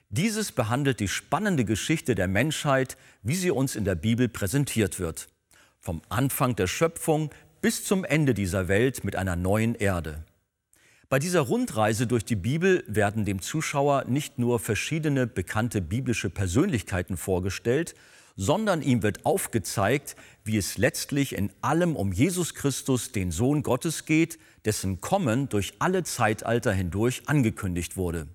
Dieses 0.10 0.52
behandelt 0.52 1.00
die 1.00 1.08
spannende 1.08 1.64
Geschichte 1.64 2.16
der 2.16 2.28
Menschheit, 2.28 2.98
wie 3.22 3.36
sie 3.36 3.52
uns 3.52 3.78
in 3.78 3.86
der 3.86 3.96
Bibel 3.96 4.28
präsentiert 4.28 5.00
wird. 5.00 5.30
Vom 5.80 6.02
Anfang 6.10 6.58
der 6.58 6.68
Schöpfung 6.68 7.30
bis 7.62 7.86
zum 7.86 8.04
Ende 8.04 8.34
dieser 8.34 8.68
Welt 8.68 9.06
mit 9.06 9.16
einer 9.16 9.38
neuen 9.38 9.74
Erde. 9.76 10.26
Bei 11.14 11.20
dieser 11.20 11.42
Rundreise 11.42 12.08
durch 12.08 12.26
die 12.26 12.36
Bibel 12.36 12.84
werden 12.88 13.24
dem 13.24 13.40
Zuschauer 13.40 14.06
nicht 14.08 14.40
nur 14.40 14.58
verschiedene 14.58 15.28
bekannte 15.28 15.80
biblische 15.80 16.32
Persönlichkeiten 16.32 17.18
vorgestellt, 17.18 17.94
sondern 18.36 18.82
ihm 18.82 19.04
wird 19.04 19.24
aufgezeigt, 19.24 20.16
wie 20.44 20.58
es 20.58 20.80
letztlich 20.80 21.36
in 21.36 21.52
allem 21.62 21.96
um 21.96 22.14
Jesus 22.14 22.56
Christus, 22.56 23.12
den 23.12 23.30
Sohn 23.30 23.62
Gottes 23.62 24.06
geht, 24.06 24.40
dessen 24.66 25.02
Kommen 25.02 25.50
durch 25.50 25.74
alle 25.78 26.04
Zeitalter 26.04 26.74
hindurch 26.74 27.22
angekündigt 27.28 27.96
wurde. 27.96 28.26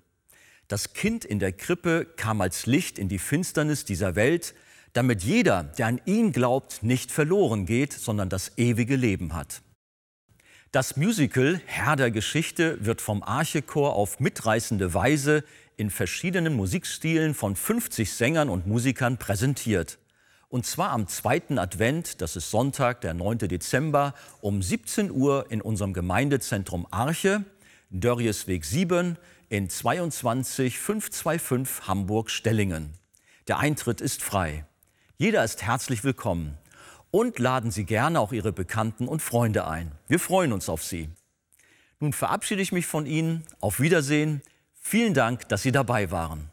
Das 0.69 0.93
Kind 0.93 1.25
in 1.25 1.39
der 1.39 1.51
Krippe 1.51 2.05
kam 2.15 2.39
als 2.39 2.65
Licht 2.65 2.97
in 2.97 3.09
die 3.09 3.19
Finsternis 3.19 3.83
dieser 3.83 4.15
Welt, 4.15 4.55
damit 4.93 5.21
jeder, 5.21 5.63
der 5.63 5.87
an 5.87 5.99
ihn 6.05 6.31
glaubt, 6.31 6.81
nicht 6.81 7.11
verloren 7.11 7.65
geht, 7.65 7.91
sondern 7.91 8.29
das 8.29 8.53
ewige 8.57 8.95
Leben 8.95 9.33
hat. 9.33 9.63
Das 10.71 10.97
Musical 10.97 11.59
Herr 11.65 11.95
der 11.95 12.11
Geschichte 12.11 12.85
wird 12.85 13.01
vom 13.01 13.23
Archechor 13.23 13.95
auf 13.95 14.19
mitreißende 14.19 14.93
Weise 14.93 15.43
in 15.77 15.89
verschiedenen 15.89 16.53
Musikstilen 16.53 17.33
von 17.33 17.55
50 17.55 18.13
Sängern 18.13 18.49
und 18.49 18.67
Musikern 18.67 19.17
präsentiert. 19.17 19.97
Und 20.47 20.67
zwar 20.67 20.91
am 20.91 21.07
zweiten 21.07 21.57
Advent, 21.57 22.21
das 22.21 22.35
ist 22.35 22.51
Sonntag, 22.51 23.01
der 23.01 23.15
9. 23.15 23.39
Dezember, 23.39 24.13
um 24.41 24.61
17 24.61 25.09
Uhr 25.09 25.47
in 25.49 25.63
unserem 25.63 25.93
Gemeindezentrum 25.93 26.85
Arche, 26.91 27.43
Dörriesweg 27.89 28.63
7 28.63 29.17
in 29.49 29.71
22 29.71 30.77
525 30.77 31.87
Hamburg-Stellingen. 31.87 32.93
Der 33.47 33.57
Eintritt 33.57 34.01
ist 34.01 34.21
frei. 34.21 34.65
Jeder 35.17 35.43
ist 35.43 35.63
herzlich 35.63 36.03
willkommen 36.03 36.59
und 37.11 37.39
laden 37.39 37.71
Sie 37.71 37.85
gerne 37.85 38.19
auch 38.19 38.31
Ihre 38.31 38.51
Bekannten 38.51 39.07
und 39.07 39.21
Freunde 39.21 39.67
ein. 39.67 39.91
Wir 40.07 40.19
freuen 40.19 40.53
uns 40.53 40.69
auf 40.69 40.83
Sie. 40.83 41.09
Nun 41.99 42.13
verabschiede 42.13 42.61
ich 42.61 42.71
mich 42.71 42.85
von 42.85 43.05
Ihnen. 43.05 43.43
Auf 43.59 43.79
Wiedersehen. 43.79 44.41
Vielen 44.79 45.13
Dank, 45.13 45.49
dass 45.49 45.61
Sie 45.61 45.71
dabei 45.71 46.11
waren. 46.11 46.49